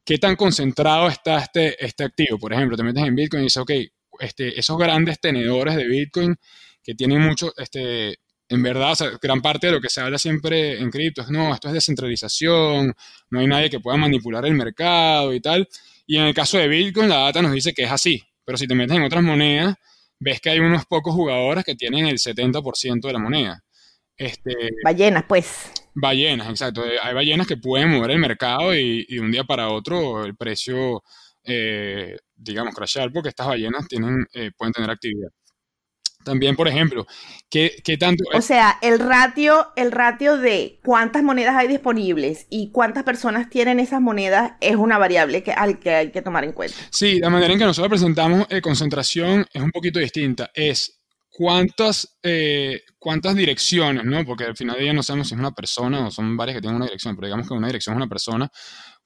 [0.09, 2.39] ¿Qué tan concentrado está este, este activo?
[2.39, 3.71] Por ejemplo, te metes en Bitcoin y dices, ok,
[4.21, 6.35] este, esos grandes tenedores de Bitcoin
[6.81, 10.89] que tienen mucho, este, en verdad, gran parte de lo que se habla siempre en
[10.89, 12.91] cripto es, no, esto es descentralización,
[13.29, 15.69] no hay nadie que pueda manipular el mercado y tal.
[16.07, 18.23] Y en el caso de Bitcoin, la data nos dice que es así.
[18.43, 19.75] Pero si te metes en otras monedas,
[20.19, 23.63] ves que hay unos pocos jugadores que tienen el 70% de la moneda.
[24.17, 25.71] Este, ballenas, pues.
[26.01, 26.83] Ballenas, exacto.
[27.01, 31.03] Hay ballenas que pueden mover el mercado y, de un día para otro el precio,
[31.43, 35.29] eh, digamos, crashar, porque estas ballenas tienen, eh, pueden tener actividad.
[36.23, 37.07] También, por ejemplo,
[37.49, 38.25] ¿qué, tanto...
[38.33, 43.79] O sea, el ratio, el ratio de cuántas monedas hay disponibles y cuántas personas tienen
[43.79, 46.75] esas monedas es una variable que, al que hay que tomar en cuenta.
[46.91, 50.51] Sí, la manera en que nosotros presentamos eh, concentración es un poquito distinta.
[50.53, 50.98] Es
[51.39, 54.25] cuántas, eh, cuántas direcciones, ¿no?
[54.25, 56.61] Porque al final de día no sabemos si es una persona o son varias que
[56.61, 58.51] tienen una dirección, pero digamos que una dirección es una persona.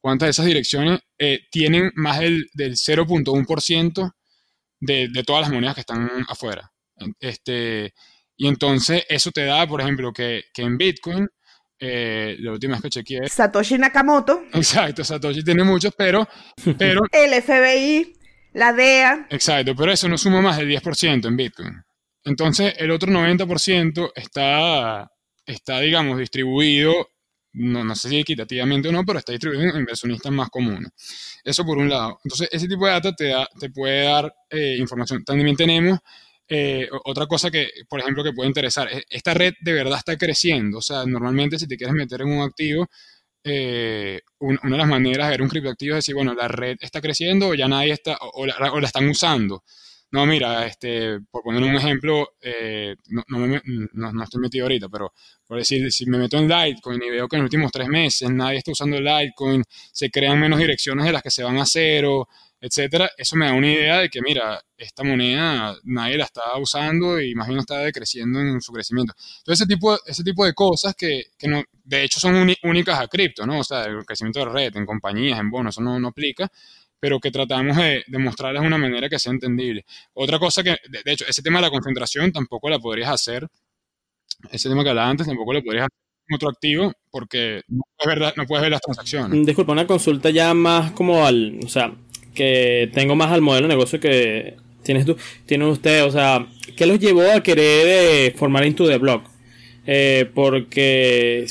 [0.01, 4.11] ¿Cuántas de esas direcciones eh, tienen más del, del 0.1%
[4.79, 6.71] de, de todas las monedas que están afuera?
[7.19, 7.93] Este,
[8.35, 11.29] y entonces eso te da, por ejemplo, que, en Bitcoin,
[11.77, 13.27] eh, la última vez que chequeé...
[13.29, 14.45] Satoshi Nakamoto.
[14.53, 16.27] Exacto, Satoshi tiene muchos, pero...
[16.79, 18.11] pero el FBI,
[18.53, 19.27] la DEA.
[19.29, 21.83] Exacto, pero eso no suma más del 10% en Bitcoin.
[22.25, 25.11] Entonces el otro 90% está,
[25.45, 27.07] está, digamos, distribuido
[27.53, 30.91] no, no sé si equitativamente o no, pero está distribuido en inversionistas más comunes.
[31.43, 32.19] Eso por un lado.
[32.23, 35.23] Entonces, ese tipo de data te, da, te puede dar eh, información.
[35.23, 35.99] También tenemos
[36.47, 40.17] eh, otra cosa que, por ejemplo, que puede interesar, e, esta red de verdad está
[40.17, 40.79] creciendo.
[40.79, 42.87] O sea, normalmente si te quieres meter en un activo,
[43.43, 47.01] eh, una de las maneras de ver un criptoactivo es decir, bueno, la red está
[47.01, 49.63] creciendo o ya nadie está, o, la, están usando.
[50.13, 53.23] No, mira, este, por poner un ejemplo, eh, no,
[54.11, 55.11] no, estoy metido ahorita, pero
[55.47, 58.29] por decir, si me meto en Litecoin y veo que en los últimos tres meses
[58.29, 62.05] nadie está usando Litecoin, se crean menos direcciones de las que se van a hacer
[62.05, 62.27] o
[62.61, 67.19] etcétera, eso me da una idea de que, mira, esta moneda nadie la está usando
[67.19, 69.13] y más bien está decreciendo en su crecimiento.
[69.39, 73.07] Entonces, ese tipo, ese tipo de cosas que, que no, de hecho son únicas a
[73.07, 73.59] cripto, ¿no?
[73.59, 76.49] O sea, el crecimiento de red, en compañías, en bonos, eso no, no aplica,
[77.03, 79.83] pero que tratamos de, de mostrarles de una manera que sea entendible.
[80.13, 83.45] Otra cosa que, de, hecho, ese tema de la concentración tampoco la podrías hacer,
[84.49, 85.97] ese tema que hablaba antes tampoco lo podrías hacer
[86.29, 89.45] en otro activo porque no es verdad, no puedes ver las transacciones.
[89.45, 91.93] Disculpa, una consulta ya más como al, o sea,
[92.33, 96.47] que tengo más al modelo de negocio que tienes tú, tiene usted, o sea,
[96.77, 99.23] ¿qué los llevó a querer eh, formar Into the Blog?
[99.85, 101.45] Eh, porque,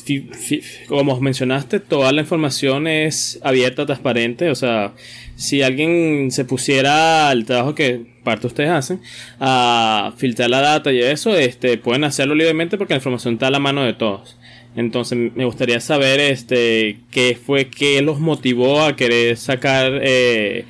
[0.89, 4.51] como mencionaste, toda la información es abierta, transparente.
[4.51, 4.95] O sea,
[5.43, 9.03] si alguien se pusiera al trabajo que parte de ustedes hacen
[9.41, 13.51] a filtrar la data y eso, este, pueden hacerlo libremente porque la información está a
[13.51, 14.39] la mano de todos.
[14.77, 20.65] Entonces me gustaría saber este qué fue qué los motivó a querer sacar eh,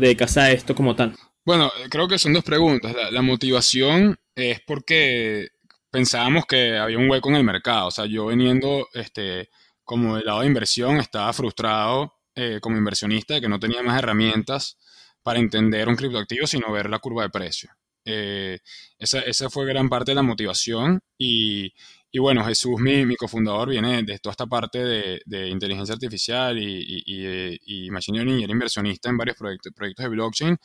[0.00, 1.14] de casa esto como tal.
[1.44, 2.94] Bueno, creo que son dos preguntas.
[3.12, 5.48] La, motivación es porque
[5.90, 7.86] pensábamos que había un hueco en el mercado.
[7.86, 9.48] O sea, yo veniendo este,
[9.84, 13.98] como del lado de inversión, estaba frustrado eh, como inversionista de que no tenía más
[13.98, 14.76] herramientas
[15.22, 17.70] para entender un criptoactivo, sino ver la curva de precio.
[18.04, 18.58] Eh,
[18.98, 21.74] esa, esa, fue gran parte de la motivación y,
[22.10, 26.58] y bueno, Jesús, mi, mi, cofundador, viene de toda esta parte de, de inteligencia artificial
[26.58, 30.56] y, y, y, machine learning y era inversionista en varios proyectos, proyectos de blockchain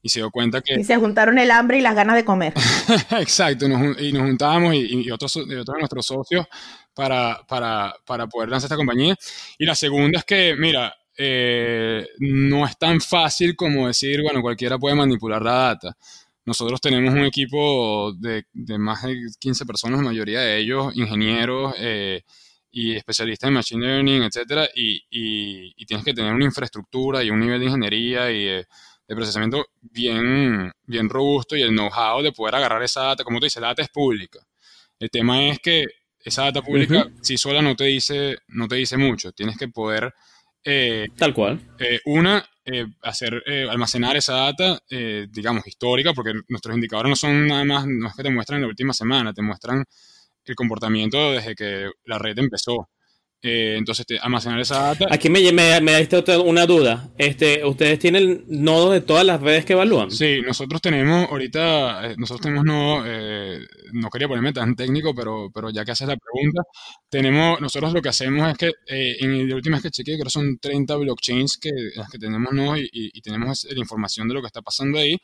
[0.00, 0.80] y se dio cuenta que...
[0.80, 2.54] Y se juntaron el hambre y las ganas de comer.
[3.18, 6.46] Exacto, y nos juntábamos y, otros, otros de nuestros socios
[6.94, 9.16] para, para, para, poder lanzar esta compañía.
[9.58, 14.78] Y la segunda es que, mira, eh, no es tan fácil como decir, bueno, cualquiera
[14.78, 15.96] puede manipular la data.
[16.44, 18.44] Nosotros tenemos un equipo de,
[18.78, 22.22] más de 15 personas, la mayoría de ellos ingenieros eh,
[22.70, 27.60] y especialistas en Machine Learning, etcétera, y, tienes que tener una infraestructura y un nivel
[27.60, 33.02] de ingeniería y de procesamiento bien, bien robusto y el know-how de poder agarrar esa
[33.02, 33.24] data.
[33.24, 34.40] Como tú dices, la data es pública.
[34.98, 35.86] El tema es que
[36.20, 39.32] esa data pública, si sola no te dice, no te dice mucho.
[39.32, 40.12] Tienes que poder...
[40.64, 41.60] Eh, Tal cual.
[41.78, 47.64] Eh, una, eh, hacer, almacenar esa data, digamos, histórica, porque nuestros indicadores no son nada
[47.64, 49.84] más, no es que te muestran la última semana, te muestran
[50.44, 52.88] el comportamiento desde que la red empezó.
[53.46, 55.06] Eh, entonces, almacenar esa data.
[55.10, 57.10] Aquí me, me, me diste una duda.
[57.18, 60.10] Este, ¿Ustedes tienen nodos de todas las redes que evalúan?
[60.10, 63.58] Sí, nosotros tenemos ahorita, eh, nosotros tenemos nodos, eh,
[63.92, 66.62] no quería ponerme tan técnico, pero, pero ya que haces la pregunta,
[67.10, 70.30] tenemos, nosotros lo que hacemos es que, en la última vez que chequeé, creo que
[70.30, 74.40] son 30 blockchains que, las que tenemos nodos y, y tenemos la información de lo
[74.40, 75.18] que está pasando ahí.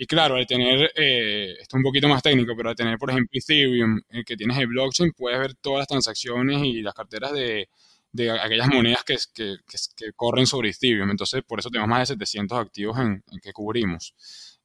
[0.00, 3.10] Y claro, al tener, eh, esto es un poquito más técnico, pero al tener, por
[3.10, 7.32] ejemplo, Ethereum, eh, que tienes el blockchain, puedes ver todas las transacciones y las carteras
[7.32, 7.68] de,
[8.12, 9.56] de aquellas monedas que, que,
[9.96, 11.10] que, corren sobre Ethereum.
[11.10, 14.14] Entonces, por eso tenemos más de 700 activos en, que cubrimos.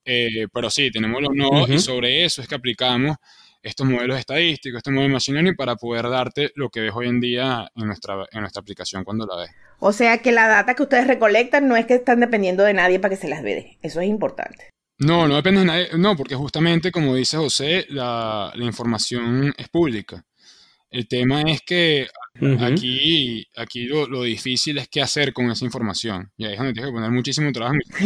[0.06, 3.18] Eh, pero sí, tenemos los nodos y sobre eso es que aplicamos
[3.64, 7.08] estos modelos estadísticos, este modelo de Machine Learning para poder darte lo que ves hoy
[7.08, 9.52] en día en nuestra, en nuestra aplicación cuando la ves.
[9.80, 13.00] O sea que la data que ustedes recolectan no es que están dependiendo de nadie
[13.00, 13.64] para que se las vea.
[13.82, 14.73] Eso es importante.
[15.00, 15.90] No, no depende de nadie.
[15.98, 20.26] No, porque justamente, como dice José, la, la información es pública.
[20.94, 22.08] El tema es que
[22.60, 26.32] aquí, aquí lo, lo, difícil es qué hacer con esa información.
[26.38, 27.76] Y ahí es donde tienes que poner muchísimo trabajo.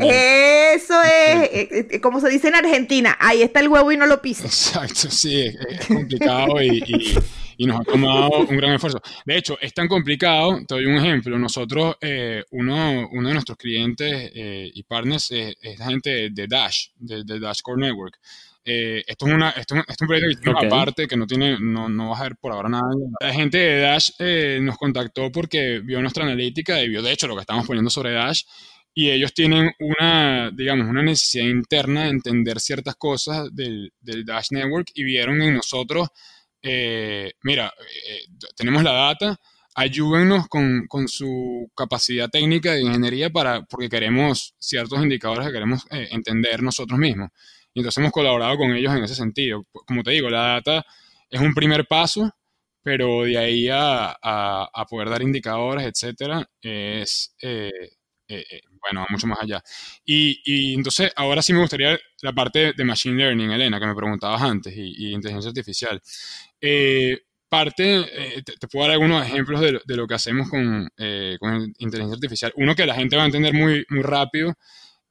[0.00, 4.06] Eso es, eh, eh, como se dice en Argentina, ahí está el huevo y no
[4.06, 4.44] lo pises.
[4.44, 7.18] Exacto, sí, es, complicado y, y,
[7.64, 9.00] nos ha tomado un gran esfuerzo.
[9.24, 13.56] De hecho, es tan complicado, te doy un ejemplo, nosotros, eh, uno, uno de nuestros
[13.56, 18.18] clientes y partners es, la gente de Dash, de, de Dash Core Network.
[18.68, 22.16] Eh, esto, es una, esto, es un proyecto aparte que no tiene, no, no va
[22.16, 22.90] a haber por ahora nada.
[23.20, 27.28] La gente de Dash eh, nos contactó porque vio nuestra analítica y vio de hecho
[27.28, 28.42] lo que estamos poniendo sobre Dash
[28.92, 34.48] y ellos tienen una, digamos, una necesidad interna de entender ciertas cosas del, del Dash
[34.50, 36.08] Network y vieron en nosotros,
[36.66, 37.72] eh, mira,
[38.56, 39.40] tenemos la data,
[39.74, 45.86] ayúdennos con, con, su capacidad técnica de ingeniería para, porque queremos ciertos indicadores que queremos
[45.90, 47.30] entender nosotros mismos.
[47.72, 49.66] Y entonces hemos colaborado con ellos en ese sentido.
[49.86, 50.84] Como te digo, la data
[51.30, 52.30] es un primer paso,
[52.82, 57.70] pero de ahí a, a, poder dar indicadores, etcétera, es, eh,
[58.28, 59.62] eh, eh, bueno, mucho más allá.
[60.04, 63.94] Y, y, entonces, ahora sí me gustaría la parte de Machine Learning, Elena, que me
[63.94, 66.00] preguntabas antes, y, inteligencia artificial.
[67.48, 70.88] Parte, te, puedo dar algunos ejemplos de, lo que hacemos con,
[71.40, 72.52] con inteligencia artificial.
[72.56, 74.54] Uno que la gente va a entender muy, muy rápido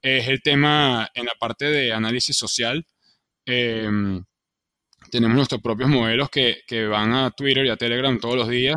[0.02, 2.84] es el tema en la parte de análisis social.
[3.44, 4.24] Em,
[5.10, 8.76] tenemos nuestros propios modelos que, van a Twitter y a Telegram todos los días,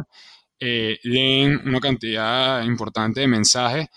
[0.60, 3.88] eh, leen una cantidad importante de mensajes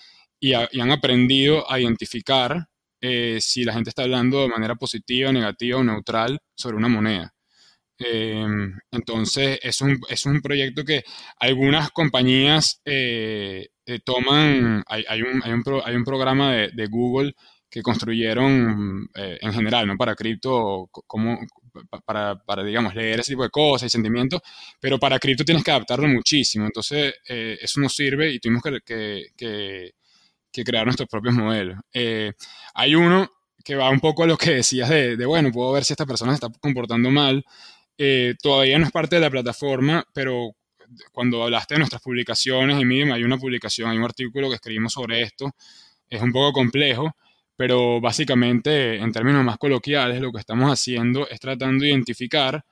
[0.41, 2.69] y, han aprendido a identificar
[3.01, 7.35] eh, si la gente está hablando de manera positiva, negativa o neutral sobre una moneda.
[8.05, 11.03] Em, entonces, es un, es un proyecto que
[11.39, 16.87] algunas compañías eh, eh, toman, hay, hay, un, hay, un hay, un, programa de, de,
[16.87, 17.35] Google
[17.71, 19.97] que construyeron eh, en general, ¿no?
[19.97, 21.39] Para cripto, como,
[22.05, 24.41] para, para, digamos, leer ese tipo de cosas y sentimientos,
[24.81, 29.27] pero para cripto tienes que adaptarlo muchísimo, entonces eso nos sirve y tuvimos que, que,
[29.37, 29.91] que,
[30.53, 31.79] que crear nuestros propios modelos.
[32.75, 33.31] hay uno
[33.65, 36.07] que va un poco a lo que decías de, de, bueno, puedo ver si esta
[36.07, 37.45] persona se está comportando mal,
[38.05, 40.57] eh, todavía no es parte de la plataforma, pero
[41.13, 44.95] cuando hablaste de nuestras publicaciones y Medium, hay una publicación, hay un artículo que escribimos
[44.95, 45.53] sobre esto.
[46.11, 47.15] Es un poco complejo,
[47.57, 52.65] pero básicamente, en términos más coloquiales, lo que estamos haciendo es tratando de identificar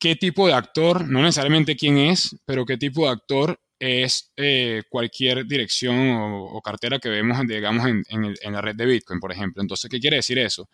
[0.00, 4.82] qué tipo de actor, no necesariamente quién es, pero qué tipo de actor es eh,
[4.88, 9.62] cualquier dirección o, cartera que vemos, digamos, en, en, la red de Bitcoin, por ejemplo.
[9.62, 10.68] Entonces, ¿qué quiere decir eso?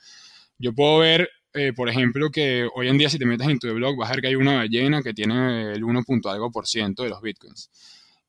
[0.59, 3.73] Yo puedo ver eh, por ejemplo, que hoy en día si te metes en tu
[3.73, 6.05] blog vas a ver que hay una ballena que tiene el 1.
[6.25, 7.71] algo por ciento de los bitcoins.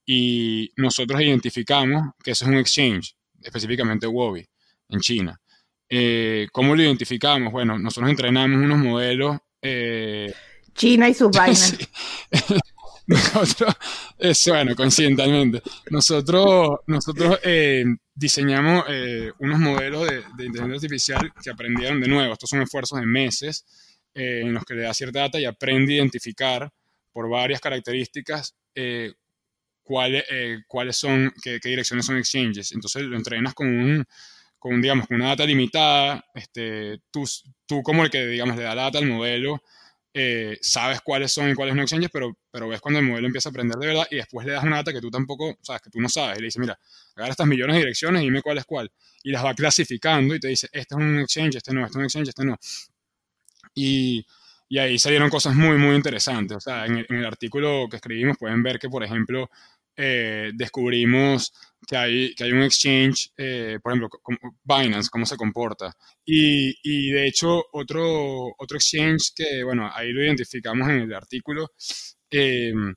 [0.05, 4.47] Y nosotros identificamos que eso es un exchange, específicamente Wobi,
[4.87, 5.41] en China.
[5.89, 7.51] Eh, ¿Cómo lo identificamos?
[7.51, 9.37] Bueno, nosotros entrenamos unos modelos.
[9.61, 10.33] Eh,
[10.73, 11.77] China y sus vainas.
[13.07, 13.73] Nosotros,
[14.17, 22.01] es, bueno, coincidentalmente, nosotros, nosotros eh, diseñamos eh, unos modelos de, inteligencia artificial que aprendieron
[22.01, 22.33] de nuevo.
[22.33, 23.65] Estos son esfuerzos de meses
[24.13, 26.69] eh, en los que le da cierta data y aprende a identificar
[27.13, 28.55] por varias características
[29.83, 30.25] cuáles,
[30.67, 32.73] cuáles son, qué, direcciones son exchanges.
[32.73, 34.05] Entonces lo entrenas con un,
[34.59, 36.25] con, digamos, con una data limitada.
[36.35, 37.23] Este, tú,
[37.65, 39.61] tú como el que, digamos, le da data al modelo
[40.19, 43.49] eh, sabes cuáles son y cuáles no exchanges, pero, pero ves cuando el modelo empieza
[43.49, 45.91] a aprender de verdad y después le das una data que tú tampoco sabes, que
[45.91, 46.39] tú no sabes.
[46.39, 46.79] Y le dices, mira,
[47.15, 48.91] agarra estas millones de direcciones y dime cuál es cuál.
[49.21, 51.95] Y las va clasificando y te dice, este es un exchange, este no, este es
[51.97, 52.57] un exchange, este no.
[53.75, 54.25] Y,
[54.67, 56.57] y ahí salieron cosas muy, muy interesantes.
[56.57, 59.51] O sea, en el, artículo que escribimos pueden ver que, por ejemplo,
[59.97, 61.51] eh, descubrimos
[61.87, 64.09] que hay, que hay un exchange, eh, por ejemplo,
[64.63, 65.95] Binance, cómo se comporta.
[66.25, 71.71] Y, y, de hecho, otro, otro exchange que, bueno, ahí lo identificamos en el artículo,
[72.29, 72.93] em,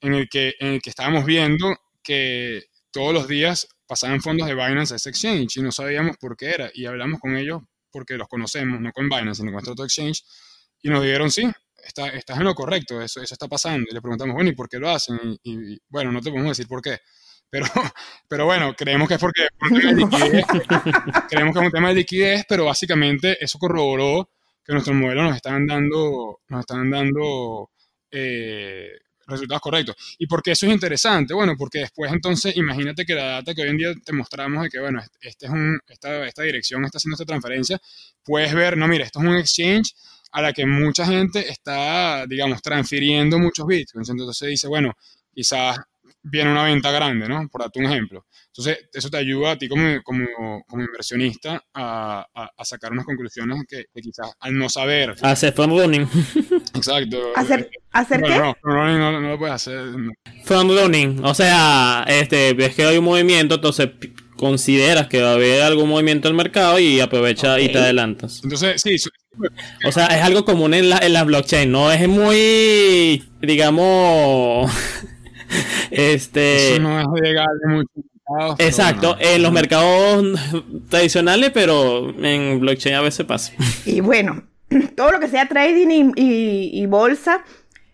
[0.00, 4.54] en, el que, en el que estábamos viendo que todos los días pasaban fondos de
[4.54, 6.70] Binance a ese exchange y no sabíamos por qué era.
[6.74, 10.24] Y hablamos con ellos porque los conocemos, no con Binance, sino con este otro exchange,
[10.82, 11.50] y nos dijeron, sí,
[11.82, 13.86] está, estás en lo correcto, eso, eso está pasando.
[13.90, 15.18] Y le preguntamos, bueno, ¿y por qué lo hacen?
[15.42, 16.98] Y, bueno, no te podemos decir por qué.
[17.50, 17.66] Pero,
[18.28, 19.46] pero bueno, creemos que es porque
[21.28, 24.30] creemos que es un tema de liquidez, pero básicamente eso corroboró
[24.64, 27.70] que nuestros modelos nos están dando, nos están dando
[28.10, 28.90] eh,
[29.26, 30.16] resultados correctos.
[30.18, 31.34] ¿Y por qué eso es interesante?
[31.34, 34.70] Bueno, porque después entonces imagínate que la data que hoy en día te mostramos de
[34.70, 37.80] que, bueno, este es un, esta, esta dirección está haciendo esta transferencia,
[38.24, 39.94] puedes ver, no, mira, esto es un exchange
[40.32, 44.08] a la que mucha gente está, digamos, transfiriendo muchos bitcoins.
[44.08, 44.92] Entonces se dice, bueno,
[45.32, 45.78] quizás
[46.22, 47.48] viene una venta grande, ¿no?
[47.48, 48.26] Por darte un ejemplo.
[48.46, 50.26] Entonces, eso te ayuda a ti como, como,
[50.68, 55.14] como inversionista a, a, sacar unas conclusiones que, quizás al no saber...
[55.22, 56.08] Hacer front running.
[56.74, 57.32] Exacto.
[57.34, 58.38] ¿Hacer, ¿hacer qué?
[58.38, 59.94] No, running no, no, lo puedes hacer.
[60.44, 61.24] Front running.
[61.24, 63.88] O sea, este, ves que hay un movimiento, entonces
[64.36, 68.40] consideras que va a haber algún movimiento en el mercado y aprovecha y te adelantas.
[68.42, 68.96] Entonces, sí.
[69.86, 74.70] O sea, es algo común en la, en la blockchain, no es muy, digamos,
[75.90, 76.74] este...
[76.74, 78.60] Eso no es legal en muchos mercados.
[78.60, 80.38] Exacto, en los mercados
[80.88, 83.52] tradicionales, pero en blockchain a veces pasa.
[83.84, 84.42] Y bueno,
[84.96, 87.44] todo lo que sea trading y bolsa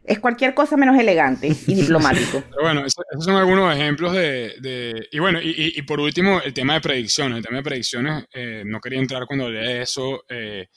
[0.08, 2.42] es cualquier cosa menos elegante y diplomático.
[2.50, 5.06] Pero bueno, esos, son algunos ejemplos de...
[5.12, 7.38] y bueno, y, por último, el tema de predicciones.
[7.38, 10.68] El tema de predicciones, eh, no quería entrar cuando hablé de eso eh,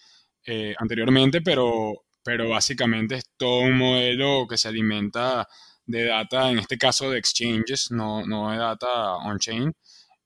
[0.46, 5.48] eh, anteriormente, pero, pero básicamente es todo un modelo que se alimenta
[5.86, 9.74] de data, en este caso de exchanges, no, no de data on-chain,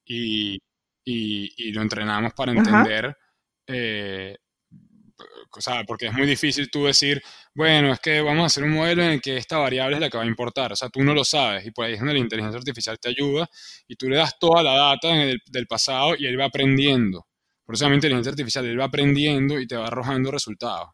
[0.05, 0.59] y,
[1.03, 3.17] y, lo entrenamos para entender
[5.57, 7.21] o sea, porque es muy difícil tú decir,
[7.53, 10.09] bueno, es que vamos a hacer un modelo en el que esta variable es la
[10.09, 12.13] que va a importar, o sea, tú no lo sabes y por ahí es donde
[12.13, 13.49] la inteligencia artificial te ayuda
[13.87, 17.24] y tú le das toda la data del pasado y él va aprendiendo.
[17.65, 20.89] Por eso llama inteligencia artificial, él va aprendiendo y te va arrojando resultados.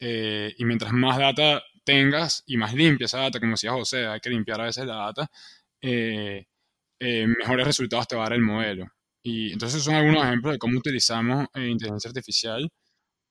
[0.00, 4.20] Eh, y mientras más data tengas y más limpia esa data, como decía José, hay
[4.20, 5.28] que limpiar a veces la data,
[5.80, 6.46] eh,
[7.00, 8.86] eh, mejores resultados te va a dar el modelo.
[9.22, 12.70] Y entonces son algunos ejemplos de cómo utilizamos inteligencia artificial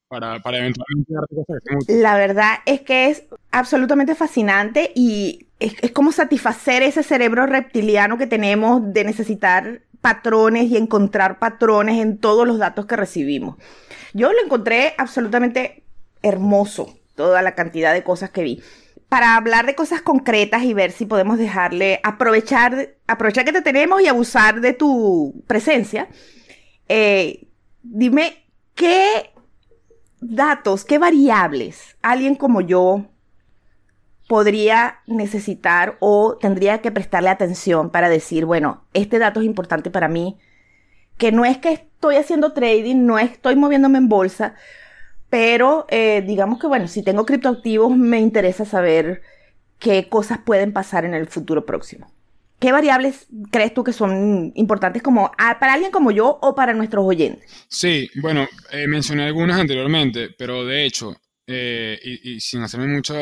[0.07, 6.83] para, eventualmente darte cosas La verdad es que es absolutamente fascinante y es, como satisfacer
[6.83, 12.85] ese cerebro reptiliano que tenemos de necesitar patrones y encontrar patrones en todos los datos
[12.85, 13.55] que recibimos.
[14.13, 15.83] Yo lo encontré absolutamente
[16.21, 18.61] hermoso, toda la cantidad de cosas que vi.
[19.09, 23.99] Para hablar de cosas concretas y ver si podemos dejarle, aprovechar, aprovechar que te tenemos
[23.99, 26.07] y abusar de tu presencia,
[26.87, 27.47] eh,
[27.81, 28.45] dime
[28.75, 29.31] qué
[30.21, 33.07] datos, qué variables alguien como yo
[34.27, 40.07] podría necesitar o tendría que prestarle atención para decir, bueno, este dato es importante para
[40.07, 40.37] mí,
[41.17, 44.55] que no es que estoy haciendo trading, no estoy moviéndome en bolsa,
[45.29, 49.21] pero eh, digamos que, bueno, si tengo criptoactivos, me interesa saber
[49.79, 52.11] qué cosas pueden pasar en el futuro próximo.
[52.59, 56.73] ¿Qué variables crees tú que son importantes como ah, para alguien como yo o para
[56.73, 57.65] nuestros oyentes?
[57.67, 61.13] Sí, bueno, eh, mencioné algunas anteriormente, pero de hecho,
[61.47, 63.13] eh, y, sin hacerme mucho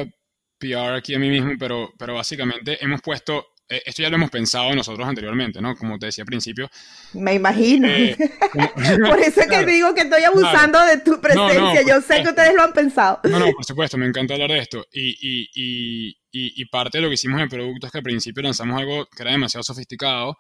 [0.70, 4.30] PR aquí a mí mismo, pero, pero básicamente hemos puesto, eh, esto ya lo hemos
[4.30, 5.76] pensado nosotros anteriormente, ¿no?
[5.76, 6.70] Como te decía al principio.
[7.14, 7.88] Me imagino.
[9.10, 11.82] por eso es que digo que estoy abusando de tu presencia.
[11.88, 13.20] yo sé que ustedes lo han pensado.
[13.24, 14.86] No, no, por supuesto, me encanta hablar de esto.
[14.92, 15.18] y,
[15.54, 18.80] y y, parte de lo que hicimos en el producto es que al principio lanzamos
[18.80, 20.36] algo que era demasiado sofisticado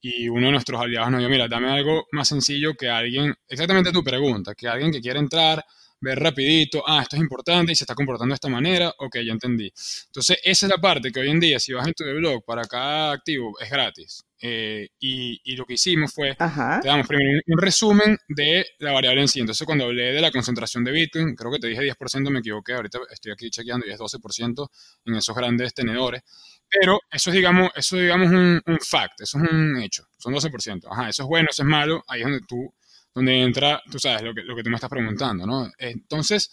[0.00, 3.92] y uno de nuestros aliados nos dijo, mira, dame algo más sencillo que alguien, exactamente
[3.92, 5.64] tu pregunta, que alguien que quiera entrar,
[6.00, 9.32] ver rapidito, ah, esto es importante y se está comportando de esta manera, ok, ya
[9.32, 9.72] entendí.
[10.06, 12.62] Entonces, esa es la parte que hoy en día, si vas en tu blog para
[12.64, 14.24] cada activo, es gratis.
[14.38, 19.28] Eh, y, lo que hicimos fue, te damos primero un, resumen de la variable en
[19.28, 19.40] sí.
[19.40, 22.74] Entonces, cuando hablé de la concentración de Bitcoin, creo que te dije 10%, me equivoqué,
[22.74, 24.68] ahorita estoy aquí chequeando y es 12%
[25.06, 26.22] en esos grandes tenedores.
[26.68, 30.86] Pero eso es, digamos, eso digamos un, un fact, eso es un hecho, son 12%.
[30.90, 32.74] Ajá, eso es bueno, eso es malo, ahí es donde tú
[33.16, 35.72] donde entra, tú sabes, lo que, lo que tú me estás preguntando, ¿no?
[35.78, 36.50] Entonces,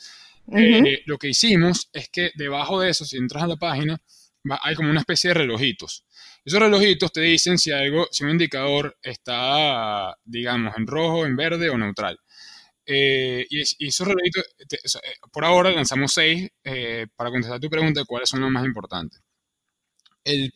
[0.52, 3.98] Eh, lo que hicimos es que debajo de eso, si entras a la página,
[4.62, 6.06] hay como una especie de relojitos.
[6.44, 11.70] Esos relojitos te dicen si algo, si un indicador está, digamos, en rojo, en verde
[11.70, 12.20] o neutral.
[12.86, 16.50] Eh, y, esos relojitos, eh, por ahora lanzamos seis
[17.16, 19.22] para contestar tu pregunta de cuáles son los más importantes.
[20.26, 20.52] El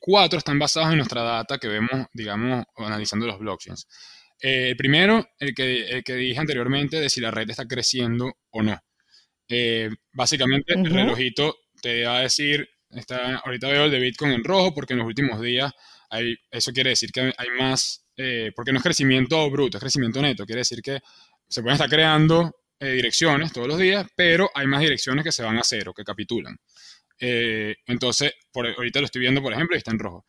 [0.00, 3.86] cuatro están basados en nuestra data que vemos, digamos, analizando los blockchains.
[4.40, 8.62] El primero, el que, el que dije anteriormente, de si la red está creciendo o
[8.62, 8.78] no.
[9.48, 14.44] Eh, básicamente, el relojito te va a decir, está, ahorita veo el de Bitcoin en
[14.44, 15.72] rojo porque en los últimos días
[16.10, 20.20] hay, eso quiere decir que hay más, eh, porque no es crecimiento bruto, es crecimiento
[20.20, 21.00] neto, quiere decir que
[21.48, 25.42] se pueden estar creando eh, direcciones todos los días, pero hay más direcciones que se
[25.42, 26.56] van a cero, que capitulan.
[27.18, 30.24] entonces, por, ahorita lo estoy viendo, por ejemplo, y está en rojo.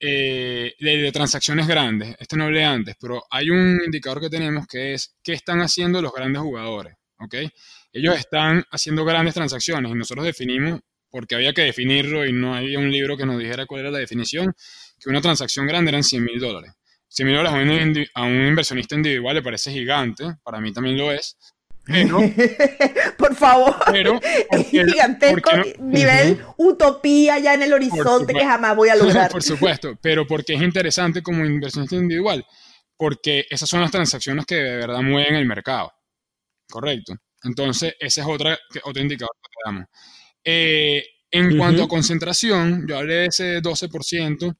[0.00, 4.94] De, de, transacciones grandes, este no hablé antes, pero hay un indicador que tenemos que
[4.94, 6.94] es qué están haciendo los grandes jugadores.
[7.18, 7.34] ¿ok?
[7.92, 10.80] Ellos están haciendo grandes transacciones y nosotros definimos,
[11.10, 13.98] porque había que definirlo y no había un libro que nos dijera cuál era la
[13.98, 14.54] definición,
[15.00, 16.72] que una transacción grande eran 100 mil dólares.
[17.08, 21.38] 100 mil dólares a un, inversionista individual le parece gigante, para mí también lo es,
[21.88, 22.18] pero,
[23.18, 28.94] por favor, pero, es gigantesco nivel utopía ya en el horizonte que jamás voy a
[28.96, 29.30] lograr.
[29.30, 32.44] Por supuesto, pero porque es interesante como inversionista individual,
[32.96, 35.90] porque esas son las transacciones que de verdad mueven el mercado.
[36.68, 37.14] Correcto.
[37.42, 39.86] Entonces, ese es otra, otro indicador que te damos.
[40.44, 44.54] Eh, en cuanto a concentración, yo hablé de ese 12%,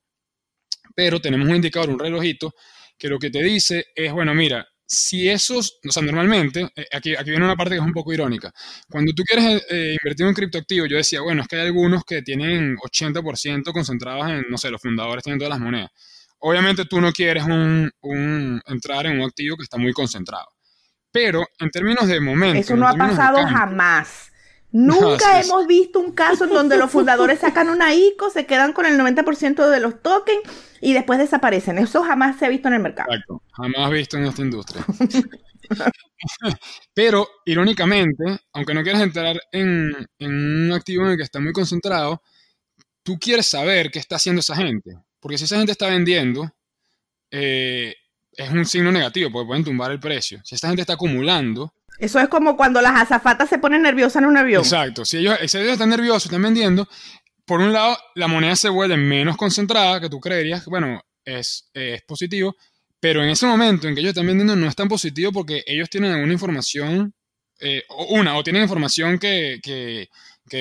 [0.94, 2.54] pero tenemos un indicador, un relojito,
[2.98, 7.14] que lo que te dice es, bueno, mira, si esos, o sea, normalmente, eh, aquí,
[7.14, 8.50] aquí viene una parte que es un poco irónica.
[8.88, 12.04] Cuando tú quieres eh, invertir en un criptoactivo, yo decía, bueno, es que hay algunos
[12.04, 15.90] que tienen 80% concentrados en, no sé, los fundadores tienen todas las monedas.
[16.38, 17.92] Obviamente tú no quieres un,
[18.66, 20.46] entrar en un activo que está muy concentrado.
[21.12, 22.58] Pero en términos de momento.
[22.58, 24.32] Eso no ha pasado jamás.
[24.70, 28.84] Nunca hemos visto un caso en donde los fundadores sacan una ICO, se quedan con
[28.84, 30.40] el 90% de los tokens
[30.80, 31.78] y después desaparecen.
[31.78, 33.10] Eso jamás se ha visto en el mercado.
[33.10, 34.84] Exacto, jamás visto en esta industria.
[36.94, 42.22] Pero, irónicamente, aunque no quieras entrar en, un activo en el que está muy concentrado,
[43.02, 44.98] tú quieres saber qué está haciendo esa gente.
[45.20, 46.50] Porque si esa gente está vendiendo,
[47.30, 47.94] eh,
[48.32, 50.40] es un signo negativo, porque pueden tumbar el precio.
[50.44, 51.72] Si esta gente está acumulando.
[51.98, 54.62] Eso es como cuando las azafatas se ponen nerviosas en un avión.
[54.62, 55.04] Exacto.
[55.04, 56.88] Si ellos, si ellos están nerviosos, están vendiendo,
[57.44, 62.02] por un lado, la moneda se vuelve menos concentrada, que tú creerías, bueno, es, es
[62.02, 62.54] positivo,
[63.00, 65.88] pero en ese momento en que ellos están vendiendo no es tan positivo porque ellos
[65.88, 67.14] tienen alguna información,
[67.60, 70.08] eh, una, o tienen información que, que,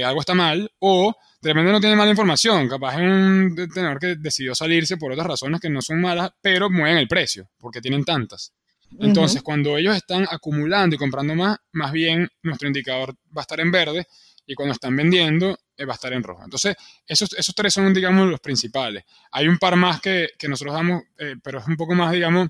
[0.04, 4.16] algo está mal, o de repente no tiene mala información, capaz es un tenedor que
[4.18, 8.04] decidió salirse por otras razones que no son malas, pero mueven el precio, porque tienen
[8.04, 8.54] tantas.
[9.00, 13.60] Entonces, cuando ellos están acumulando y comprando más, más bien nuestro indicador va a estar
[13.60, 14.08] en verde
[14.46, 16.44] y cuando están vendiendo eh, va a estar en rojo.
[16.44, 16.76] Entonces,
[17.06, 19.04] esos, esos tres son, digamos, los principales.
[19.32, 22.48] Hay un par más que, que nosotros damos, eh, pero es un poco más, digamos,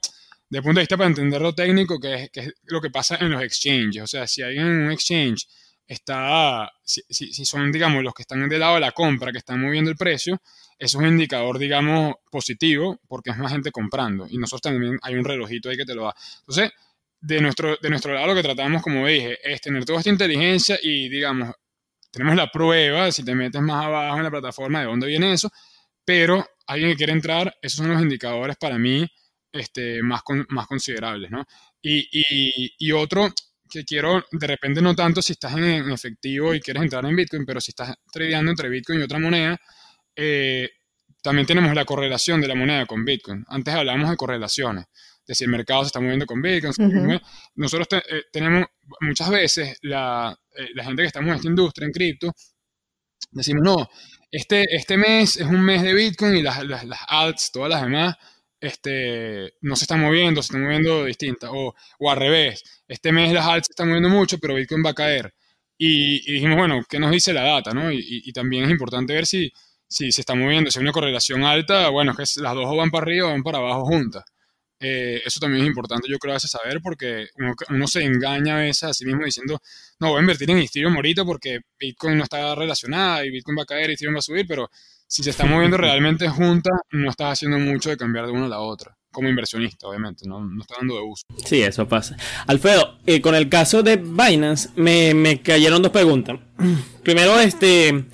[0.50, 3.18] de punto de vista para entender lo técnico, que es, que es lo que pasa
[3.20, 4.04] en los exchanges.
[4.04, 5.48] O sea, si hay un exchange
[5.88, 9.62] está, si, si, son, digamos, los que están del lado de la compra, que están
[9.62, 10.42] moviendo el precio,
[10.78, 14.28] eso es un indicador, digamos, positivo, porque es más gente comprando.
[14.30, 16.16] Y nosotros también hay un relojito ahí que te lo da.
[16.40, 16.72] Entonces,
[17.22, 20.78] de nuestro, de nuestro lado lo que tratamos, como dije, es tener toda esta inteligencia
[20.82, 21.54] y, digamos,
[22.12, 25.52] tenemos la prueba, si te metes más abajo en la plataforma, de dónde viene eso,
[26.06, 29.08] pero alguien que quiere entrar, esos son los indicadores para mí
[29.52, 31.46] este, más, más considerables, ¿no?
[31.82, 33.34] Y, y, y otro,
[33.70, 37.46] que quiero, de repente no tanto si estás en, efectivo y quieres entrar en Bitcoin,
[37.46, 39.58] pero si estás tradeando entre Bitcoin y otra moneda,
[40.16, 40.70] eh,
[41.22, 43.44] también tenemos la correlación de la moneda con Bitcoin.
[43.48, 44.86] Antes hablábamos de correlaciones,
[45.26, 47.20] de si el mercado se está moviendo con Bitcoin.
[47.56, 48.66] Nosotros eh, tenemos
[49.02, 52.32] muchas veces la, eh, la, gente que estamos en esta industria, en cripto,
[53.32, 53.90] decimos, no,
[54.32, 57.82] este, este mes es un mes de Bitcoin y las, las, las alts, todas las
[57.82, 58.16] demás,
[58.60, 63.34] este, no se están moviendo, se están moviendo distintas, o, o al revés, este mes
[63.34, 65.34] las altas se están moviendo mucho, pero Bitcoin va a caer.
[65.78, 67.72] Y, dijimos, bueno, ¿qué nos dice la data?
[67.74, 67.92] ¿no?
[67.92, 69.52] Y, también es importante ver si,
[69.88, 73.04] si se está moviendo, si hay una correlación alta, bueno, que las dos van para
[73.04, 74.24] arriba o van para abajo juntas.
[74.80, 77.28] Eh, eso también es importante, yo creo, a veces saber, porque
[77.70, 79.60] uno, se engaña a veces a sí mismo diciendo,
[80.00, 83.64] no, voy a invertir en Ethereum ahorita porque Bitcoin no está relacionada y Bitcoin va
[83.64, 84.70] a caer y Ethereum va a subir, pero
[85.08, 88.50] si se está moviendo realmente juntas, no estás haciendo mucho de cambiar de una a
[88.50, 88.96] la otra.
[89.12, 91.24] Como inversionista, obviamente, no, no está dando de uso.
[91.44, 92.18] Sí, eso pasa.
[92.46, 96.40] Alfredo, eh, con el caso de Binance, me, me cayeron dos preguntas.
[97.04, 98.06] Primero, este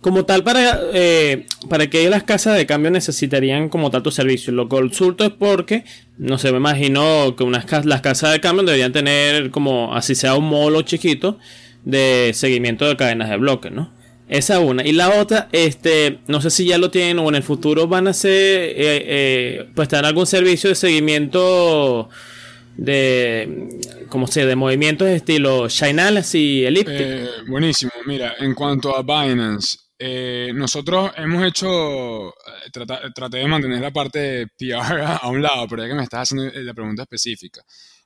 [0.00, 4.50] como tal, para, eh, para que las casas de cambio necesitarían como tal tu servicio.
[4.50, 5.84] Lo consulto es porque
[6.20, 10.34] no sé, me imagino que unas las casas de cambio deberían tener como, así sea
[10.36, 11.38] un módulo chiquito,
[11.84, 13.90] de seguimiento de cadenas de bloques, ¿no?
[14.30, 14.86] Esa una.
[14.86, 18.06] Y la otra, este, no sé si ya lo tienen o en el futuro van
[18.06, 22.08] a hacer, eh, eh, pues tener algún servicio de seguimiento
[22.76, 26.96] de, como se de movimientos de estilo Chainalysis y Elliptic.
[26.96, 27.90] Eh, buenísimo.
[28.06, 32.32] Mira, en cuanto a Binance, eh, nosotros hemos hecho,
[32.72, 36.30] traté de mantener la parte de PR a un lado, pero ya que me estás
[36.30, 37.62] haciendo la pregunta específica.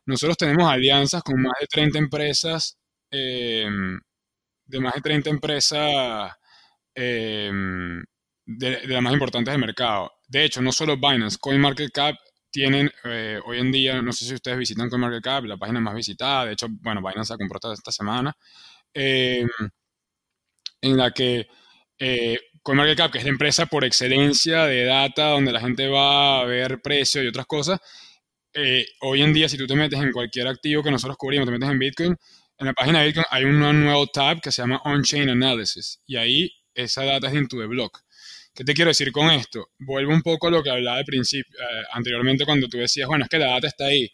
[0.06, 2.78] Nosotros tenemos alianzas con más de 30 empresas
[4.66, 6.32] de más de 30 empresas
[6.94, 8.02] em,
[8.46, 10.12] de, las más importantes del mercado.
[10.28, 12.16] De hecho, no solo Binance, CoinMarketCap
[12.50, 16.46] tienen eh, hoy en día, no sé si ustedes visitan CoinMarketCap, la página más visitada,
[16.46, 18.32] de hecho, bueno, Binance la compró esta, semana,
[18.94, 19.48] em,
[20.80, 21.46] en la que
[21.98, 26.44] eh, CoinMarketCap, que es la empresa por excelencia de data, donde la gente va a
[26.44, 27.80] ver precio y otras cosas,
[28.54, 31.52] eh, hoy en día, si tú te metes en cualquier activo que nosotros cubrimos, te
[31.52, 32.16] metes en Bitcoin,
[32.58, 36.16] en la página de Bitcoin hay un nuevo tab que se llama On-Chain Analysis y
[36.16, 38.00] ahí esa data es into the block.
[38.54, 39.70] ¿Qué te quiero decir con esto?
[39.78, 43.24] Vuelvo un poco a lo que hablaba de principio, eh, anteriormente cuando tú decías, bueno,
[43.24, 44.08] es que la data está ahí.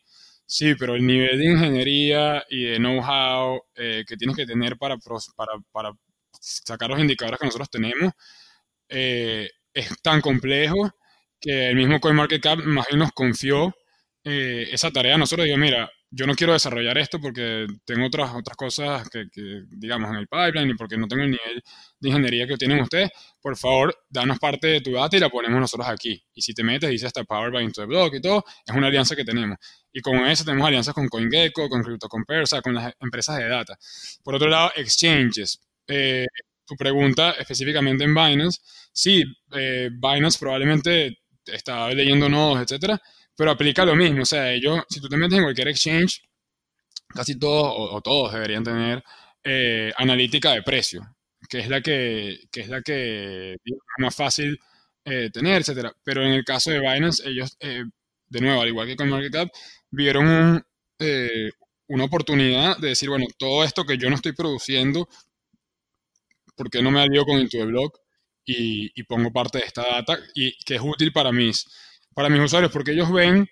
[0.46, 4.96] Sí, pero el nivel de ingeniería y de know-how eh, que tienes que tener para,
[5.36, 5.92] para, para,
[6.40, 8.12] sacar los indicadores que nosotros tenemos
[8.88, 10.90] eh, es tan complejo
[11.38, 13.74] que el mismo CoinMarketCap más bien nos confió
[14.24, 15.16] esa tarea.
[15.18, 19.26] Nosotros digo, mira, yo no quiero desarrollar esto porque tengo otras, otras cosas que,
[19.70, 21.62] digamos, en el pipeline y porque no tengo el nivel
[22.00, 23.10] de ingeniería que tienen ustedes.
[23.40, 26.20] Por favor, danos parte de tu data y la ponemos nosotros aquí.
[26.34, 28.88] Y si te metes, dice hasta Power by Into the Block y todo, es una
[28.88, 29.56] alianza que tenemos.
[29.92, 33.78] Y con eso tenemos alianzas con CoinGecko, con CryptoCompare, o con las empresas de data.
[34.24, 35.60] Por otro lado, exchanges.
[35.86, 36.26] Eh,
[36.66, 38.60] tu pregunta específicamente en Binance.
[38.92, 43.00] Sí, eh, Binance probablemente está leyendo nodos, etcétera
[43.40, 46.20] pero aplica lo mismo, o sea, ellos, si tú te metes en cualquier exchange,
[47.08, 49.02] casi todos o, todos deberían tener
[49.42, 51.16] eh, analítica de precio,
[51.48, 53.56] que es la que, es la que
[53.96, 54.60] más fácil
[55.06, 55.90] eh, tener, etcétera.
[56.04, 57.84] Pero en el caso de Binance, ellos, eh,
[58.28, 59.50] de nuevo, al igual que con Market
[59.90, 60.62] vieron
[61.88, 65.08] una oportunidad de decir, bueno, todo esto que yo no estoy produciendo,
[66.54, 68.00] ¿por qué no me alío con the Block
[68.44, 71.66] y, y pongo parte de esta data y que es útil para mis
[72.14, 73.48] para mis usuarios, porque ellos ven,